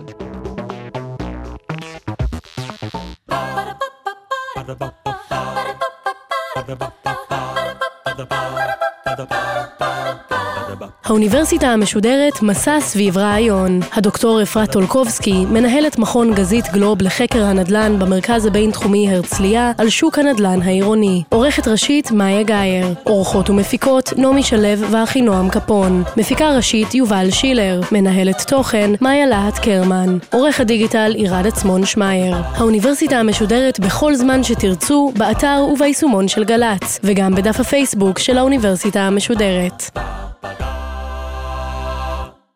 האוניברסיטה 11.11 11.67
המשודרת 11.67 12.41
מסע 12.41 12.79
סביב 12.79 13.17
רעיון. 13.17 13.79
הדוקטור 13.93 14.41
אפרת 14.41 14.71
טולקובסקי, 14.71 15.45
מנהלת 15.45 15.99
מכון 15.99 16.33
גזית 16.33 16.65
גלוב 16.71 17.01
לחקר 17.01 17.43
הנדל"ן 17.43 17.99
במרכז 17.99 18.45
הבינתחומי 18.45 19.13
הרצליה 19.13 19.71
על 19.77 19.89
שוק 19.89 20.19
הנדל"ן 20.19 20.61
העירוני. 20.61 21.23
עורכת 21.29 21.67
ראשית 21.67 22.11
מאיה 22.11 22.43
גאייר. 22.43 22.87
עורכות 23.03 23.49
ומפיקות 23.49 24.13
נעמי 24.17 24.43
שלו 24.43 24.77
ואחינועם 24.91 25.49
קפון. 25.49 26.03
מפיקה 26.17 26.49
ראשית 26.55 26.95
יובל 26.95 27.31
שילר. 27.31 27.81
מנהלת 27.91 28.41
תוכן 28.47 28.91
מאיה 29.01 29.25
להט 29.25 29.59
קרמן. 29.59 30.17
עורך 30.33 30.59
הדיגיטל 30.59 31.13
עירד 31.15 31.47
עצמון 31.47 31.85
שמייר. 31.85 32.35
האוניברסיטה 32.55 33.15
המשודרת 33.15 33.79
בכל 33.79 34.15
זמן 34.15 34.43
שתרצו, 34.43 35.11
באתר 35.17 35.67
וביישומון 35.73 36.27
של 36.27 36.43
גל"צ, 36.43 36.99
וגם 37.03 37.35
בדף 37.35 37.59
הפייסבוק 37.59 38.19
של 38.19 38.37
האוניברסיטה 38.37 39.01
המשודרת. 39.01 39.91